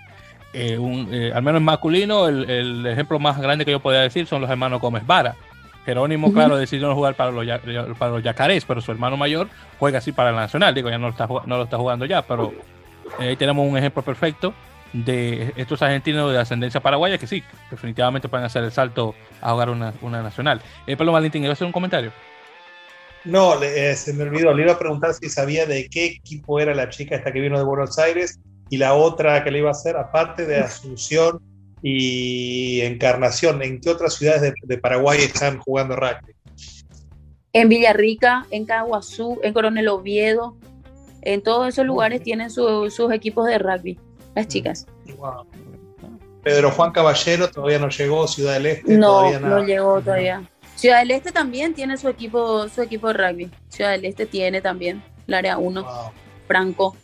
[0.53, 4.01] Eh, un, eh, al menos en masculino, el, el ejemplo más grande que yo podría
[4.01, 5.35] decir son los hermanos Gómez Vara.
[5.85, 7.47] Jerónimo, claro, decidió no jugar para los,
[7.97, 9.49] para los yacarés, pero su hermano mayor
[9.79, 10.75] juega así para el Nacional.
[10.75, 12.53] Digo, ya no lo está, no lo está jugando ya, pero
[13.21, 14.53] eh, ahí tenemos un ejemplo perfecto
[14.93, 19.71] de estos argentinos de ascendencia paraguaya que sí, definitivamente pueden hacer el salto a jugar
[19.71, 20.61] una, una nacional.
[20.87, 22.13] Eh, Pablo Valentín, ¿iba a hacer un comentario?
[23.25, 24.55] No, eh, se me olvidó.
[24.55, 27.59] Le iba a preguntar si sabía de qué equipo era la chica esta que vino
[27.59, 28.39] de Buenos Aires
[28.71, 31.41] y la otra que le iba a hacer, aparte de Asunción
[31.83, 36.33] y Encarnación, ¿en qué otras ciudades de, de Paraguay están jugando rugby?
[37.53, 40.57] En Villarrica, en Caguazú, en Coronel Oviedo,
[41.23, 43.99] en todos esos lugares tienen su- sus equipos de rugby,
[44.37, 44.87] las chicas.
[45.19, 45.47] Wow.
[46.45, 50.43] Pedro Juan Caballero todavía no llegó, Ciudad del Este No, todavía no llegó todavía.
[50.77, 53.51] Ciudad del Este también tiene su equipo, su equipo de rugby.
[53.69, 55.93] Ciudad del Este tiene también, el área 1, Wow.
[56.47, 56.97] Franco.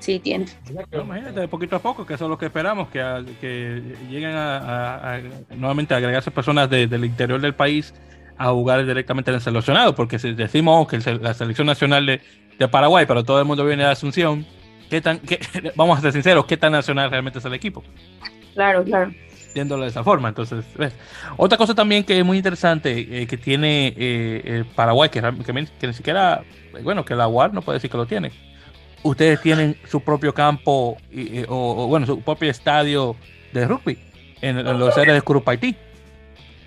[0.00, 0.46] Sí, tiene.
[0.92, 3.80] Imagínate, de poquito a poco, que eso es lo que esperamos, que, a- que
[4.10, 5.20] lleguen a, a- a-
[5.54, 7.94] nuevamente a agregarse personas de- del interior del país
[8.36, 12.20] a jugar directamente en el seleccionado, porque si decimos que la selección nacional de,
[12.58, 14.44] de Paraguay, pero todo el mundo viene de Asunción,
[14.92, 15.40] ¿qué tan, qué-
[15.74, 17.82] vamos a ser sinceros, ¿qué tan nacional realmente es el equipo?
[18.54, 19.10] Claro, claro.
[19.54, 20.28] viéndolo de esa forma.
[20.28, 20.92] Entonces, ¿ves?
[21.38, 25.86] otra cosa también que es muy interesante eh, que tiene eh, Paraguay, que, que, que
[25.86, 26.44] ni siquiera,
[26.82, 28.30] bueno, que la UAR no puede decir que lo tiene.
[29.02, 33.16] Ustedes tienen su propio campo y- o, o, bueno, su propio estadio
[33.54, 33.98] de rugby
[34.42, 35.74] en, en los áreas de Curupaití.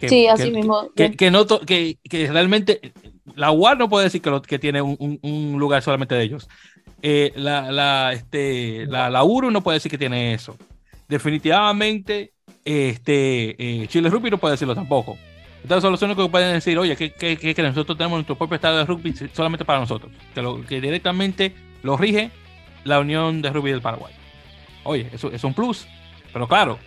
[0.01, 0.89] Que- Sí, así que- mismo.
[0.95, 2.91] Que, que no que, realmente
[3.35, 6.49] la UAR no puede decir que, lo, que tiene un- un lugar solamente de ellos.
[7.01, 10.57] Eh, la, la, este, la, la URU no puede decir que tiene eso.
[11.07, 12.33] Definitivamente,
[12.63, 15.17] este, eh, Chile Rugby no puede decirlo tampoco.
[15.61, 18.55] Entonces son los únicos que pueden decir, oye, que, que, que- nosotros tenemos nuestro propio
[18.55, 20.11] estadio de rugby solamente para nosotros.
[20.33, 22.29] Que, lo, que directamente lo rige
[22.83, 24.13] la Unión de Rugby del Paraguay.
[24.83, 25.87] Oye, eso es un plus.
[26.31, 26.77] Pero claro,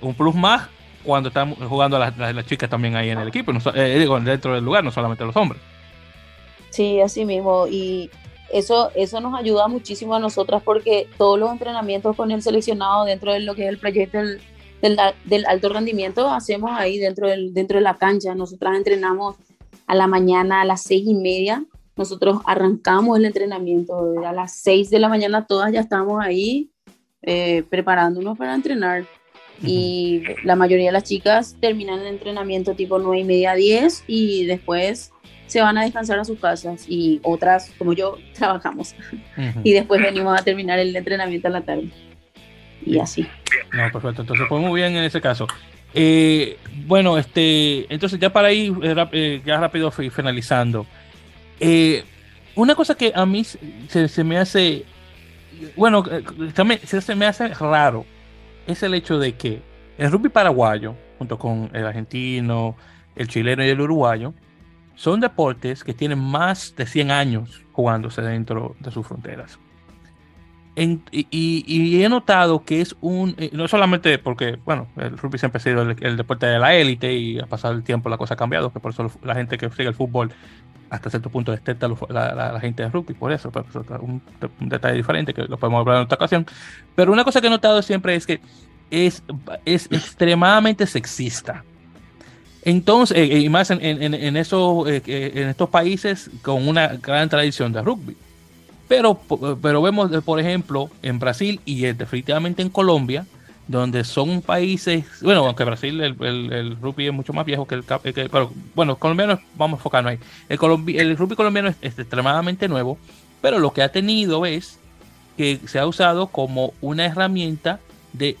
[0.00, 0.68] un plus más
[1.04, 4.52] cuando están jugando las, las, las chicas también ahí en el equipo, eh, digo, dentro
[4.54, 5.62] del lugar, no solamente los hombres.
[6.70, 7.66] Sí, así mismo.
[7.68, 8.10] Y
[8.52, 13.32] eso, eso nos ayuda muchísimo a nosotras porque todos los entrenamientos con el seleccionado dentro
[13.32, 14.40] de lo que es el proyecto del,
[14.80, 18.34] del, del alto rendimiento hacemos ahí dentro, del, dentro de la cancha.
[18.34, 19.36] Nosotras entrenamos
[19.86, 21.64] a la mañana a las seis y media.
[21.96, 26.70] Nosotros arrancamos el entrenamiento a las seis de la mañana, todas ya estamos ahí
[27.22, 29.04] eh, preparándonos para entrenar.
[29.60, 34.46] Y la mayoría de las chicas terminan el entrenamiento tipo nueve y media, diez y
[34.46, 35.10] después
[35.48, 38.94] se van a descansar a sus casas y otras, como yo, trabajamos.
[39.64, 41.90] Y después venimos a terminar el entrenamiento a la tarde.
[42.86, 43.26] Y así.
[43.72, 44.22] No, perfecto.
[44.22, 45.46] Entonces, pues muy bien en ese caso.
[45.94, 50.86] Eh, bueno, este, entonces ya para ir eh, eh, ya rápido fi- finalizando.
[51.60, 52.04] eh,
[52.54, 54.84] una cosa que a mí se, se me hace,
[55.76, 56.02] bueno,
[56.54, 58.04] también se, se me hace raro
[58.66, 59.62] es el hecho de que
[59.96, 62.76] el rugby paraguayo, junto con el argentino,
[63.16, 64.34] el chileno y el uruguayo,
[64.98, 69.56] son deportes que tienen más de 100 años jugándose dentro de sus fronteras.
[70.74, 75.38] En- y, y- he notado que es un, eh, no solamente porque, bueno, el rugby
[75.38, 78.16] siempre ha sido el, el deporte de la élite y a pasar el tiempo la
[78.16, 80.32] cosa ha cambiado, que por eso la gente que sigue el fútbol
[80.90, 84.20] hasta cierto punto detesta la, la- la gente de rugby, por eso, pero es un,
[84.60, 86.44] un detalle diferente que lo podemos hablar en otra ocasión.
[86.96, 88.40] Pero una cosa que he notado siempre es que
[88.90, 89.22] es,
[89.64, 91.64] es extremadamente sexista.
[92.62, 96.88] Entonces, eh, y más en, en, en, eso, eh, eh, en estos países con una
[96.88, 98.16] gran tradición de rugby.
[98.88, 99.20] Pero,
[99.60, 103.26] pero vemos, eh, por ejemplo, en Brasil y eh, definitivamente en Colombia,
[103.68, 108.50] donde son países, bueno, aunque Brasil el, rugby es mucho más viejo que el, pero
[108.74, 110.18] bueno, colombiano, vamos a enfocarnos ahí.
[110.48, 112.96] El, rugby colombiano es, extremadamente nuevo,
[113.42, 114.78] pero lo que ha tenido es
[115.36, 117.80] que se ha usado como una herramienta
[118.14, 118.38] de,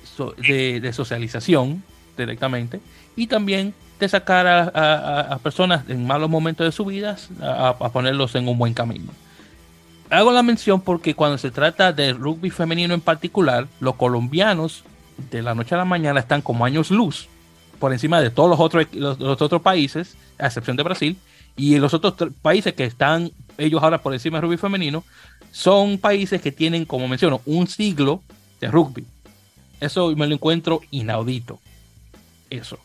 [0.48, 1.82] de socialización
[2.16, 2.80] directamente
[3.16, 7.68] y también de sacar a, a- a personas en malos momentos de su vida a,
[7.70, 9.12] a ponerlos en un buen camino.
[10.10, 14.84] Hago la mención porque cuando se trata de rugby femenino en particular, los colombianos
[15.30, 17.28] de la noche a la mañana están como años luz
[17.78, 21.16] por encima de todos los otros, los, otros países, a excepción de Brasil,
[21.56, 25.04] y los otros países que están ellos ahora por encima del rugby femenino
[25.52, 28.22] son países que tienen, como menciono, un siglo
[28.60, 29.04] de rugby.
[29.80, 31.58] Eso me lo encuentro inaudito.
[32.50, 32.78] Eso.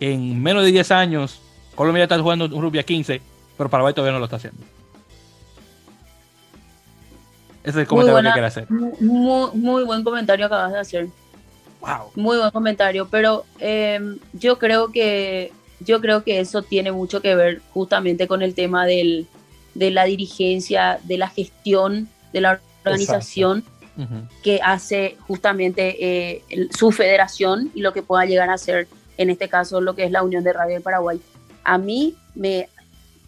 [0.00, 1.40] En menos de 10 años,
[1.74, 3.20] Colombia está jugando un rugby a 15,
[3.56, 4.60] pero Paraguay todavía no lo está haciendo.
[7.62, 8.70] Ese es el comentario buena- que quiero hacer.
[8.70, 11.06] Muy, muy, buen comentario acabas de hacer.
[11.80, 12.10] Wow.
[12.14, 14.00] Muy buen comentario, pero eh,
[14.32, 18.86] yo creo que yo creo que eso tiene mucho que ver justamente con el tema
[18.86, 19.26] del,
[19.74, 23.64] de la dirigencia, de la gestión, de la organización
[24.42, 29.30] que hace justamente eh, el- su federación y lo que pueda llegar a ser, en
[29.30, 31.20] este caso, lo que es la Unión de Rugby del Paraguay.
[31.62, 32.68] A mí me,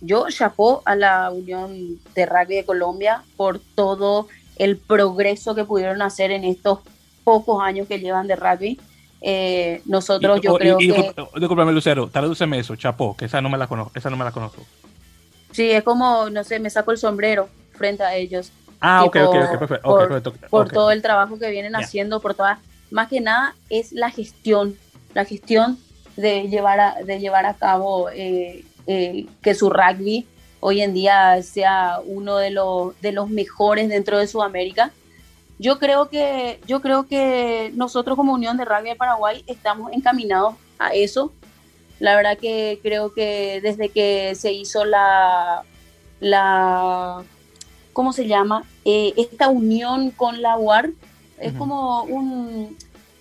[0.00, 6.02] yo chapó a la Unión de Rugby de Colombia por todo el progreso que pudieron
[6.02, 6.80] hacer en estos
[7.24, 8.80] pocos años que llevan de rugby.
[9.20, 11.14] Eh, nosotros, yo creo que.
[11.36, 13.92] Disculpame, Lucero, tradúceme eso, chapó, que esa no me la conozco.
[13.94, 14.62] Esa no me la conozco.
[15.52, 18.52] Sí, es como, no sé, me saco el sombrero frente a ellos.
[18.80, 20.32] Ah, ok, ok, perfecto.
[20.32, 22.58] Por, por todo el trabajo que vienen haciendo, por todas.
[22.90, 24.76] Más que nada es la gestión,
[25.16, 25.78] la gestión
[26.18, 30.26] de llevar a, de llevar a cabo eh, eh, que su rugby
[30.60, 34.92] hoy en día sea uno de los, de los mejores dentro de Sudamérica.
[35.58, 40.54] Yo creo que, yo creo que nosotros como Unión de Rugby de Paraguay estamos encaminados
[40.78, 41.32] a eso.
[41.98, 45.62] La verdad que creo que desde que se hizo la,
[46.20, 47.24] la
[47.94, 48.64] ¿cómo se llama?
[48.84, 50.90] Eh, esta unión con la UAR,
[51.38, 52.76] es como un,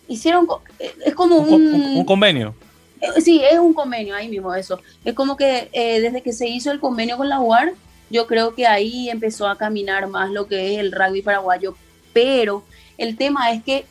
[0.07, 0.47] hicieron,
[0.79, 2.53] es como un, un convenio.
[3.01, 4.79] Eh, sí, es un convenio, ahí mismo eso.
[5.03, 7.73] Es como que eh, desde que se hizo el convenio con la UAR,
[8.09, 11.75] yo creo que ahí empezó a caminar más lo que es el rugby paraguayo.
[12.13, 12.63] Pero
[12.97, 13.85] el tema es que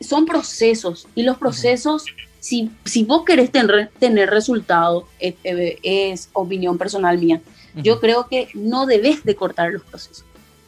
[0.00, 2.04] son procesos y los procesos,
[2.40, 7.40] si, si vos querés tener, tener resultados, es, opinión personal mía,
[7.74, 10.24] yo creo que no debes de cortar los procesos.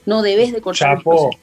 [0.06, 1.40] No debes de cortar los procesos.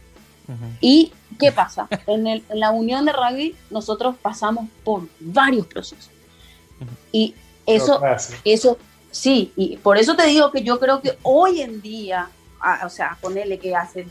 [0.82, 1.88] ¿Y qué pasa?
[2.06, 6.12] En, el, en la unión de rugby nosotros pasamos por varios procesos
[7.12, 7.34] y
[7.66, 8.02] eso,
[8.44, 8.78] eso,
[9.12, 12.30] sí, y por eso te digo que yo creo que hoy en día,
[12.84, 14.08] o sea, ponerle que hace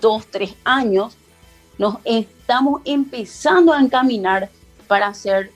[0.00, 1.16] dos, tres años,
[1.78, 4.48] nos estamos empezando a encaminar
[4.86, 5.50] para hacer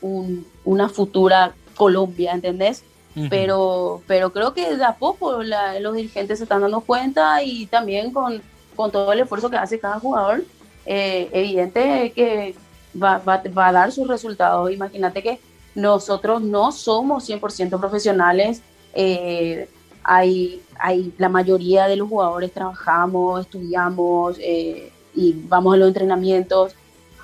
[0.00, 2.84] una futura Colombia, ¿entendés?
[3.28, 8.10] pero, pero creo que de a poco los dirigentes se están dando cuenta y también
[8.10, 8.40] con,
[8.74, 10.44] con todo el esfuerzo que hace cada jugador,
[10.86, 12.54] eh, evidente que
[13.00, 14.70] va, va, va, a dar sus resultados.
[14.70, 15.38] Imagínate que
[15.74, 18.62] nosotros no somos 100% profesionales.
[18.94, 19.68] Eh,
[20.04, 26.74] hay, hay, la mayoría de los jugadores trabajamos, estudiamos eh, y vamos a los entrenamientos.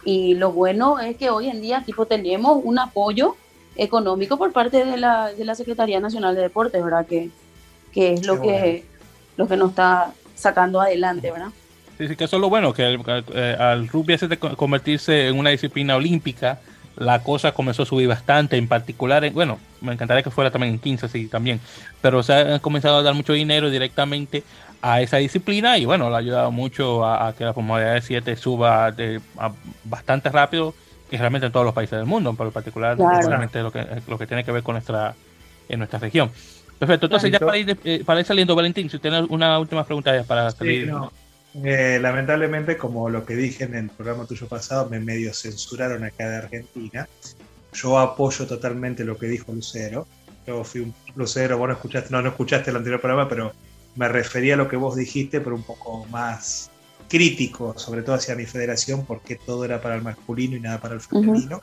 [0.05, 3.37] Y lo bueno es que hoy en día tipo, tenemos un apoyo
[3.77, 7.07] económico por parte de la, de la Secretaría Nacional de Deportes, ¿verdad?
[7.07, 7.31] Que,
[7.93, 8.85] que es lo que,
[9.37, 11.51] lo que nos está sacando adelante, ¿verdad?
[11.99, 15.27] Sí, sí, que eso es lo bueno, que al, eh, al rugby hace de convertirse
[15.29, 16.61] en una disciplina olímpica,
[16.97, 20.79] la cosa comenzó a subir bastante, en particular, bueno, me encantaría que fuera también en
[20.79, 21.61] 15, sí, también,
[22.01, 24.45] pero se ha comenzado a dar mucho dinero directamente
[24.81, 28.37] a esa disciplina y bueno, le ha ayudado mucho a, que la formalidad de 7
[28.37, 29.21] suba de,
[29.85, 30.75] bastante rápido
[31.11, 34.27] y realmente en todos los países del mundo, pero en particular lo que, lo que
[34.27, 35.15] tiene que ver con nuestra,
[35.69, 36.31] en nuestra región.
[36.79, 40.13] Perfecto, entonces ya para ir, eh, para ir saliendo, Valentín, si tiene una última pregunta
[40.27, 40.93] para salir.
[41.55, 46.29] Eh, lamentablemente, como lo que dije en el programa tuyo pasado, me medio censuraron acá
[46.29, 47.09] de Argentina.
[47.73, 50.07] Yo apoyo totalmente lo que dijo Lucero.
[50.47, 53.53] Yo fui un Lucero, vos no escuchaste, no, no escuchaste el anterior programa, pero
[53.97, 56.71] me refería a lo que vos dijiste, pero un poco más
[57.09, 60.95] crítico, sobre todo hacia mi federación, porque todo era para el masculino y nada para
[60.95, 61.61] el femenino.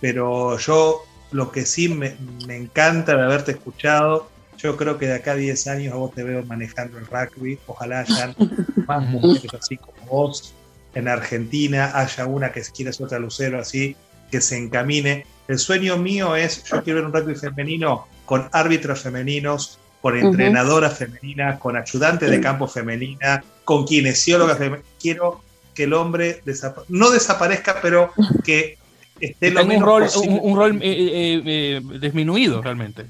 [0.00, 1.02] Pero yo
[1.32, 5.36] lo que sí me, me encanta de haberte escuchado yo creo que de acá a
[5.36, 7.58] 10 años a vos te veo manejando el rugby.
[7.66, 8.34] Ojalá hayan
[8.86, 10.54] más mujeres así como vos
[10.94, 13.96] en Argentina, haya una que quiera ser otra lucero así,
[14.30, 15.26] que se encamine.
[15.46, 20.98] El sueño mío es, yo quiero ver un rugby femenino con árbitros femeninos, con entrenadoras
[20.98, 24.86] femeninas, con ayudantes de campo femeninas, con kinesiólogas femeninas.
[25.00, 25.40] Quiero
[25.74, 26.42] que el hombre
[26.88, 28.12] no desaparezca, pero
[28.44, 28.76] que
[29.20, 33.06] esté lo menos un rol, un, rol eh, eh, eh, disminuido realmente.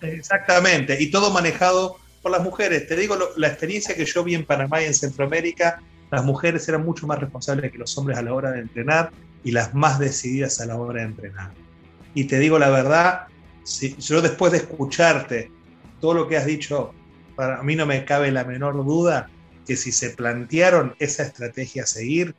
[0.00, 2.86] Exactamente, y todo manejado por las mujeres.
[2.86, 5.80] Te digo, la experiencia que yo vi en Panamá y en Centroamérica,
[6.10, 9.10] las mujeres eran mucho más responsables que los hombres a la hora de entrenar
[9.44, 11.50] y las más decididas a la hora de entrenar.
[12.14, 13.26] Y te digo la verdad,
[13.64, 15.50] si, yo después de escucharte
[16.00, 16.92] todo lo que has dicho,
[17.36, 19.28] para mí no me cabe la menor duda
[19.66, 22.34] que si se plantearon esa estrategia a seguir,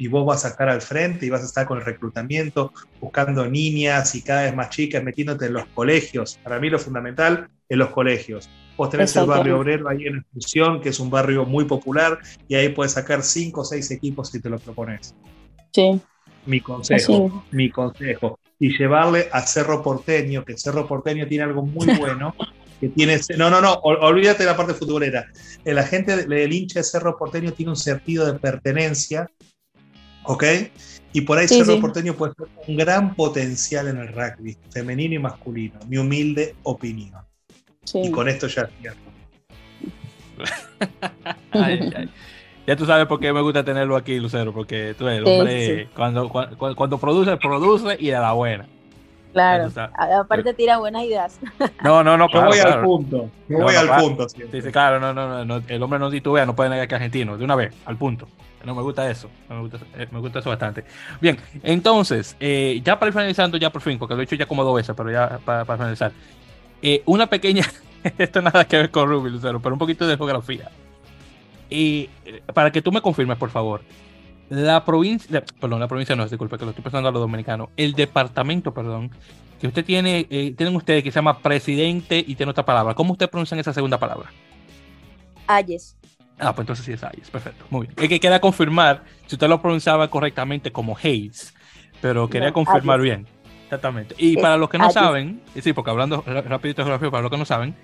[0.00, 2.72] y vos vas a estar al frente y vas a estar con el reclutamiento,
[3.02, 6.40] buscando niñas y cada vez más chicas, metiéndote en los colegios.
[6.42, 8.48] Para mí lo fundamental es los colegios.
[8.78, 12.54] Vos tenés el barrio obrero ahí en exclusión, que es un barrio muy popular, y
[12.54, 15.14] ahí puedes sacar cinco o seis equipos si te lo propones.
[15.70, 16.00] Sí.
[16.46, 18.38] Mi consejo, mi consejo.
[18.58, 22.34] Y llevarle a Cerro Porteño, que Cerro Porteño tiene algo muy bueno,
[22.80, 23.20] que tiene...
[23.36, 25.26] No, no, no, olvídate de la parte futbolera.
[25.62, 29.28] La gente, el hincha de Cerro Porteño tiene un sentido de pertenencia
[30.30, 30.44] ¿ok?
[31.12, 35.18] Y por ahí Cerro Porteño puede ser un gran potencial en el rugby, femenino y
[35.18, 37.20] masculino, mi humilde opinión.
[37.94, 39.00] Y con esto ya cierto.
[42.66, 45.88] Ya tú sabes por qué me gusta tenerlo aquí, Lucero, porque tú eres el hombre,
[45.96, 48.68] cuando, cuando, produce, produce y a la buena.
[49.32, 49.70] Claro.
[50.20, 51.38] Aparte tira buenas ideas.
[51.82, 53.30] No, no, no, Yo claro, voy al punto.
[53.48, 54.28] Yo No, voy no, al punto.
[54.28, 54.38] Sí,
[54.70, 57.36] claro, no, no, no, no, el hombre no titubea, no puede negar que es argentino,
[57.36, 58.26] de una vez, al punto.
[58.64, 60.84] No me gusta eso, no me gusta, eh, me gusta eso bastante.
[61.20, 64.44] Bien, entonces, eh, ya para ir finalizando, ya por fin, porque lo he hecho ya
[64.46, 66.12] como dos veces, pero ya para, para finalizar.
[66.82, 67.64] Eh, una pequeña,
[68.18, 70.70] esto nada que ver con Ruby, Lucero, pero un poquito de geografía.
[71.70, 73.80] Y eh, para que tú me confirmes, por favor,
[74.50, 77.92] la provincia, perdón, la provincia no, disculpe, que lo estoy pensando a los dominicanos, el
[77.94, 79.10] departamento, perdón,
[79.60, 82.94] que usted tiene, eh, tienen ustedes que se llama presidente y tiene otra palabra.
[82.94, 84.30] ¿Cómo ustedes pronuncian esa segunda palabra?
[85.46, 85.96] Ayes.
[86.38, 87.94] Ah, pues entonces sí es Hayes, perfecto, muy bien.
[87.98, 91.54] Es que quería confirmar si usted lo pronunciaba correctamente como Hayes,
[92.00, 93.02] pero quería No, confirmar Hayes.
[93.16, 93.26] bien.
[93.64, 94.14] Exactamente.
[94.18, 94.94] Y Es para los que no Hayes.
[94.94, 97.74] saben, sí, porque hablando ra- rapidito de geografía, para los que no saben,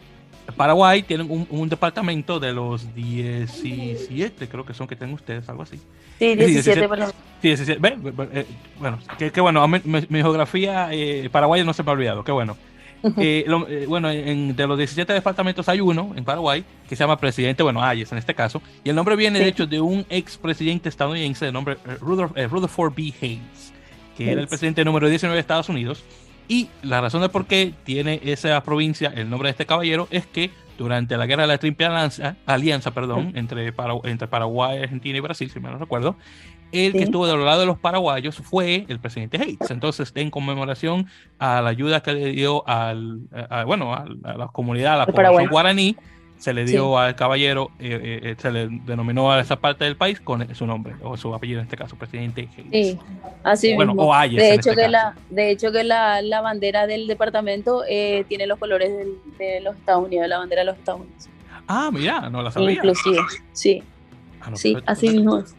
[0.57, 5.63] Paraguay tiene un, un departamento de los 17, creo que son que tienen ustedes, algo
[5.63, 5.77] así.
[6.19, 6.47] Sí, 17.
[6.47, 7.81] 17 por lo Sí, 17.
[7.81, 8.47] Ve, ve, ve, eh,
[8.79, 12.33] bueno, qué qué bueno, mi, mi geografía eh, paraguaya no se me ha olvidado, qué
[12.33, 12.57] bueno.
[13.19, 17.05] Eh, lo- eh, bueno, en- de los 17 departamentos hay uno en Paraguay que se
[17.05, 19.51] llama presidente, bueno, Hayes en este caso, y el nombre viene de Sí.
[19.51, 23.13] hecho de un expresidente estadounidense de nombre eh, Rutherford, eh, Rutherford B.
[23.21, 23.73] Hayes,
[24.17, 24.49] que era el Hayes.
[24.49, 26.03] presidente número 19 de Estados Unidos.
[26.49, 30.27] Y la razón de por qué tiene esa provincia el nombre de este caballero es
[30.27, 33.73] que durante la guerra de la Triple Alianza, alianza perdón, entre,
[34.05, 36.17] entre Paraguay, Argentina y Brasil, si me no recuerdo,
[36.73, 39.71] el que estuvo del lado de los paraguayos fue el presidente Hayes.
[39.71, 41.07] Entonces, en conmemoración
[41.39, 44.05] a la ayuda que le dio al, a- bueno, a,
[44.37, 45.47] la comunidad, a la Al población Paraguay.
[45.47, 45.97] guaraní,
[46.39, 46.72] se le Sí.
[46.72, 50.55] dio al caballero, eh, eh, eh, se le denominó a esa parte del país con
[50.55, 52.70] su nombre, o su apellido en este caso, presidente Hayes.
[52.70, 52.99] Sí,
[53.43, 54.09] así Bueno, mismo.
[54.09, 57.82] o Hayes de hecho este que la, de hecho que la, la bandera del departamento
[57.89, 61.28] eh, tiene los colores del- de los Estados Unidos, la bandera de los Estados Unidos.
[61.68, 62.72] Ah, mira, no la sabía.
[62.72, 63.18] Inclusive,
[63.53, 63.82] sí,
[64.41, 65.39] Ah, no, sí, perfecto, así mismo.
[65.39, 65.55] es.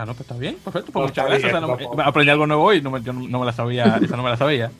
[0.00, 0.92] Ah, no, pues está bien, perfecto.
[0.92, 1.52] Pues No, muchas gracias.
[1.52, 3.52] bien, o sea, no- aprendí algo nuevo hoy, no me, yo no, no me la
[3.52, 4.70] sabía, esa no me la sabía.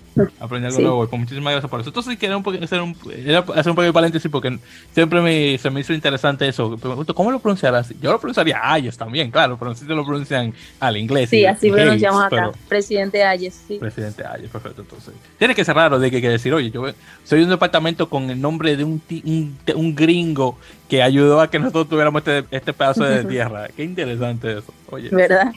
[0.40, 0.82] Aprendí algo Sí.
[0.82, 1.90] nuevo hoy, pues muchísimas gracias por eso.
[1.90, 2.96] Entonces, quería un hacer un,
[3.26, 4.58] era hacer un pequeño paréntesis porque
[4.92, 6.70] siempre me, se me hizo interesante eso.
[6.70, 7.90] Me pregunto, ¿cómo lo pronunciarás?
[8.00, 11.28] Yo lo pronunciaría Ayes también, claro, pero sí se lo pronuncian al inglés.
[11.30, 12.28] Sí, y- así pronunciamos acá.
[12.30, 13.76] pero- Presidente Ayes, sí.
[13.78, 14.82] Presidente Ayes, perfecto.
[14.82, 16.84] Entonces, tiene que ser raro de que, que decir, oye, yo
[17.24, 20.56] soy un departamento con el nombre de un, un, un gringo
[20.90, 23.68] que ayudó a que nosotros tuviéramos este, este pedazo de tierra.
[23.74, 24.74] Qué interesante eso.
[24.90, 25.52] Oye, ¿Verdad?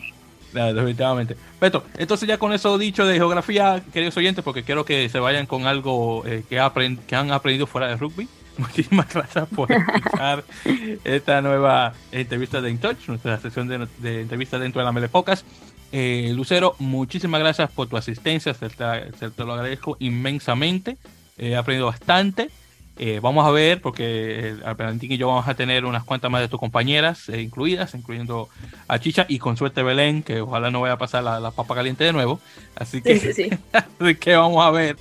[0.53, 1.35] Definitivamente.
[1.59, 1.83] Perfecto.
[1.97, 5.65] Entonces, ya con eso dicho de geografía, queridos oyentes, porque quiero que se vayan con
[5.65, 8.27] algo eh, que, aprend- que han aprendido fuera de rugby.
[8.59, 10.43] Muchísimas gracias por escuchar
[11.03, 15.09] esta nueva entrevista de In Touch, nuestra sección de, de entrevistas dentro de la Mele
[15.09, 15.43] Podcast.
[15.91, 20.97] Eh, Lucero, muchísimas gracias por tu asistencia, se te, se te lo agradezco inmensamente.
[21.39, 22.51] Eh, he aprendido bastante.
[22.95, 26.41] Eh, vamos a ver, porque eh, Valentín y yo vamos a tener unas cuantas más
[26.41, 28.49] de tus compañeras eh, incluidas, incluyendo
[28.87, 31.73] a Chicha y con suerte Belén, que ojalá no vaya a pasar la, la papa
[31.73, 32.39] caliente de nuevo.
[32.75, 33.57] Así que, Sí, sí, sí.
[33.99, 34.97] así que vamos a ver,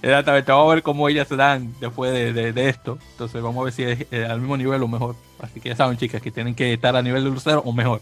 [0.00, 2.98] exactamente, vamos a ver cómo ellas se dan después de, de- de esto.
[3.12, 5.14] Entonces vamos a ver si es eh, al mismo nivel o mejor.
[5.38, 8.00] Así que ya saben, chicas, que tienen que estar a nivel de Lucero o mejor.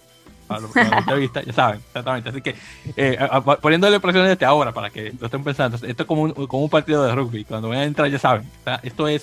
[0.51, 2.29] Para, lo- para la entrevista, ya saben, exactamente.
[2.31, 2.57] Así que
[2.97, 5.77] eh, a- a- poniéndole presión desde ahora para que lo estén pensando.
[5.77, 7.45] Esto es como un, como un partido de rugby.
[7.45, 8.51] Cuando vayan a entrar, ya saben.
[8.83, 9.23] esto es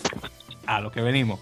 [0.65, 1.39] a lo que venimos.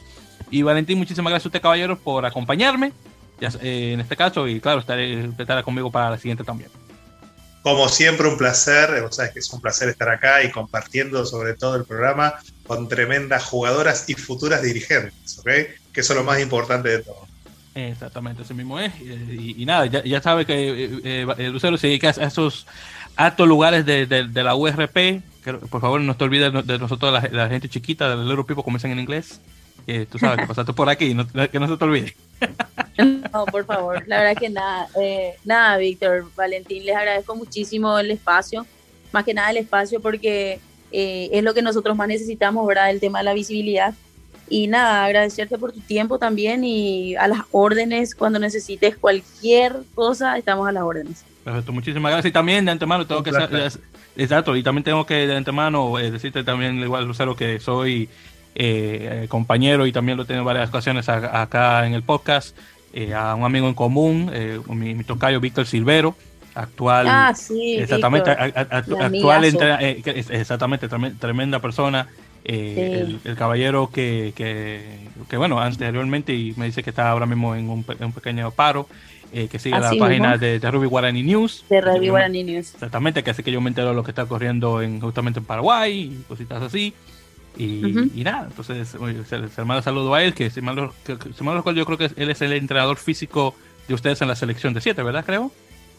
[0.50, 2.94] Y Valentín, muchísimas gracias a usted, caballero, por acompañarme.
[3.40, 6.72] Ya, eh, en este caso, y claro, estaré, estará conmigo para la siguiente también.
[7.62, 8.90] Como siempre, un placer.
[9.04, 12.34] O sea, que es un placer estar acá y compartiendo sobre todo el programa
[12.66, 15.46] con tremendas jugadoras y futuras dirigentes, ¿ok?
[15.94, 17.28] Que eso es lo más importante de todo.
[17.76, 18.94] Exactamente, así mismo es.
[19.02, 20.54] Y, nada, ya, ya sabe que
[20.86, 22.66] eh, eh, eh, Lucero dedica a esos
[23.18, 25.22] altos lugares de, la URP.
[25.70, 29.00] Por favor, no te olvides de nosotros, la, gente chiquita, de Little People, dicen en
[29.00, 29.42] inglés.
[29.88, 32.16] Eh, tú sabes que pasaste por aquí, no- que no se te olvide.
[33.34, 34.04] No, por favor.
[34.08, 38.66] La verdad que nada, eh, nada, Víctor, Valentín, les agradezco muchísimo el espacio,
[39.12, 40.60] más que nada el espacio porque
[40.94, 42.90] eh, es lo que nosotros más necesitamos, ¿verdad?
[42.90, 43.94] El tema de la visibilidad.
[44.50, 50.38] Y nada, agradecerte por tu tiempo también y a las órdenes, cuando necesites cualquier cosa,
[50.38, 51.26] estamos a las órdenes.
[51.44, 52.30] Perfecto, muchísimas gracias.
[52.30, 53.32] Y también de antemano tengo Un que
[54.18, 58.10] exacto, y también tengo que de antemano eh, decirte también igual Lucero que soy
[58.56, 62.04] eh, eh, compañero y también lo he tenido en varias ocasiones a- acá en el
[62.04, 62.56] podcast,
[62.94, 66.16] eh, a un amigo en común, eh, mi, mi tocayo Víctor Silvero,
[66.54, 67.76] actual Ah, sí.
[67.78, 68.54] exactamente Víctor.
[68.56, 72.08] a- a- actu- mi actual entre- eh, exactamente trem- tremenda persona
[72.46, 72.82] eh, Sí.
[72.82, 77.56] el, el caballero que, que, que, bueno anteriormente y me dice que está ahora mismo
[77.56, 78.88] en un, en un pequeño paro
[79.34, 82.74] eh, que sigue Así la página de, de Ruby Guarani News De me- Guarani News.
[82.76, 85.46] exactamente que hace que yo me entero de lo que está ocurriendo en, justamente en
[85.46, 86.94] Paraguay y cositas así
[87.58, 88.12] y, Ujú.
[88.14, 91.98] y nada, entonces se, le manda saludo a él, que si mal, recuerdo, yo creo
[91.98, 93.56] que él es el entrenador físico
[93.88, 95.24] de ustedes en la selección de 7, ¿verdad?
[95.26, 95.52] Creo.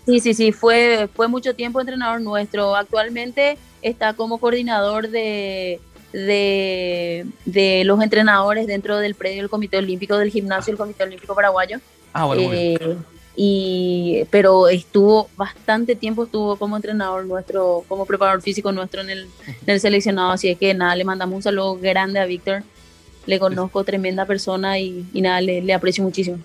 [0.06, 2.76] Sí, sí, sí, fue, fue mucho tiempo entrenador nuestro.
[2.76, 5.80] Actualmente está como coordinador de,
[6.24, 11.34] de, de los entrenadores dentro del predio del Comité Olímpico del Gimnasio del Comité Olímpico
[11.34, 11.78] Paraguayo.
[12.12, 12.50] Ah, bueno.
[12.52, 12.96] Eh,
[13.38, 19.26] y, pero estuvo bastante tiempo, estuvo como entrenador nuestro, como preparador físico nuestro en el,
[19.46, 22.62] en el seleccionado, así es que nada, le mandamos un saludo grande a Víctor,
[23.26, 26.38] le conozco, tremenda persona y, y nada, le, le aprecio muchísimo.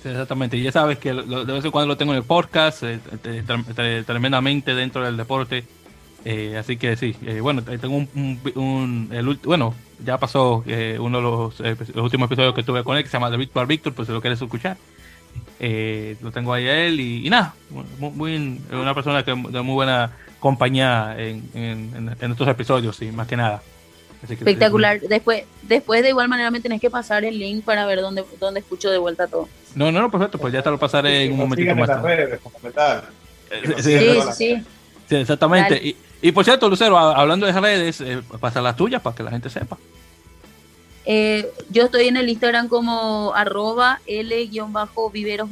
[0.00, 2.24] Sí, exactamente, y ya sabes que lo- de vez en cuando lo tengo en el
[2.24, 5.64] podcast, eh, te- tremendamente dentro del deporte.
[6.24, 10.62] Eh, así que sí, eh, bueno, tengo un, un- un- el ulti- bueno, ya pasó
[10.66, 13.30] eh, uno de los, eh, los últimos episodios que tuve con él, que se llama
[13.30, 14.76] The Victor Victor, pues si lo quieres escuchar.
[15.60, 17.54] Eh, lo tengo ahí a él y, y nada,
[17.98, 23.26] muy, muy- una persona que de muy buena compañía en, en, estos episodios, sí, más
[23.26, 23.62] que nada.
[24.22, 25.00] Así que, Espectacular.
[25.00, 28.60] Después, después de igual manera me tenés que pasar el link para ver dónde, dónde
[28.60, 29.48] escucho de vuelta todo.
[29.74, 31.88] No, no, no, perfecto, pues ya te lo pasaré en un momentito en más.
[31.88, 32.40] las redes.
[33.50, 34.62] Eh, sí, Sí, sí, todas sí.
[35.08, 35.74] Sí, exactamente.
[35.74, 35.86] Dale.
[35.88, 39.30] Y, y por cierto, Lucero, hablando de redes, eh, pasa las tuyas para que la
[39.30, 39.78] gente sepa.
[41.10, 45.48] Eh, yo estoy en el Instagram como arroba L-Viveros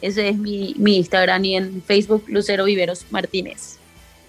[0.00, 3.78] Ese es mi, mi Instagram y en Facebook Lucero Viveros Martínez.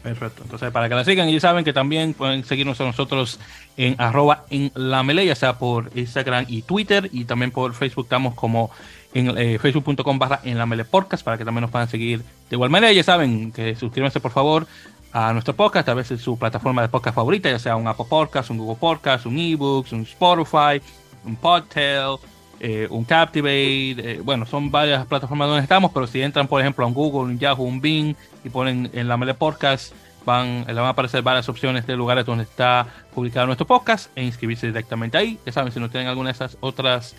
[0.05, 0.43] Perfecto.
[0.43, 3.39] Entonces, para que la sigan, y saben que también pueden seguirnos a nosotros
[3.75, 8.05] en arroba en la melee, ya sea por Instagram y Twitter, y también por Facebook
[8.05, 8.69] estamos como
[9.15, 12.55] en eh, facebook.com barra en la melee podcast, para que también nos puedan seguir de
[12.55, 12.93] igual manera.
[12.93, 14.67] Ya saben que suscríbanse por favor
[15.16, 18.49] a nuestro podcast, a veces su plataforma de podcast favorita, ya sea un Apple Podcast,
[18.49, 20.82] un Google Podcast, un eBooks, un Spotify,
[21.24, 22.18] un Podtail,
[22.59, 26.84] eh, un Captivate, eh, bueno, son varias plataformas donde estamos, pero si entran, por ejemplo,
[26.84, 28.13] a un Google, un Yahoo, un Bing
[28.43, 29.93] y ponen en la Mele Podcast,
[30.26, 34.68] van, van a aparecer varias opciones de lugares donde está publicado nuestro podcast e inscribirse
[34.68, 35.39] directamente ahí.
[35.45, 37.16] Ya saben, si no tienen alguna de esas otras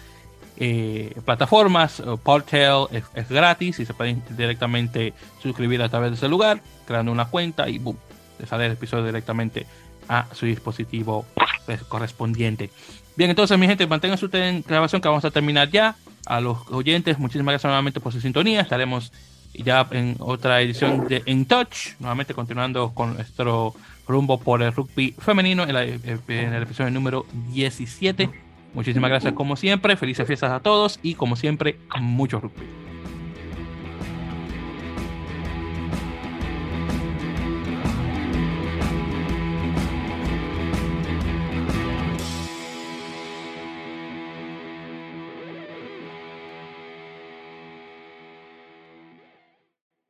[0.59, 6.29] eh, plataformas, eh, Podtail es, gratis y se pueden directamente suscribir a través de ese
[6.29, 7.97] lugar, creando una cuenta y boom,
[8.39, 9.67] les sale el episodio directamente
[10.09, 11.25] a su dispositivo
[11.67, 12.71] pues, correspondiente.
[13.17, 15.97] Bien, entonces, mi gente, mantengan su grabación que vamos a terminar ya.
[16.27, 18.61] A los oyentes, muchísimas gracias nuevamente por su sintonía.
[18.61, 19.13] Estaremos
[19.55, 23.75] ya en otra edición de En Touch, nuevamente continuando con nuestro
[24.09, 28.29] rumbo por el rugby femenino en, la- en el episodio número 17.
[28.77, 32.86] Muchísimas gracias como siempre, felices fiestas a todos y como siempre, mucho rugby.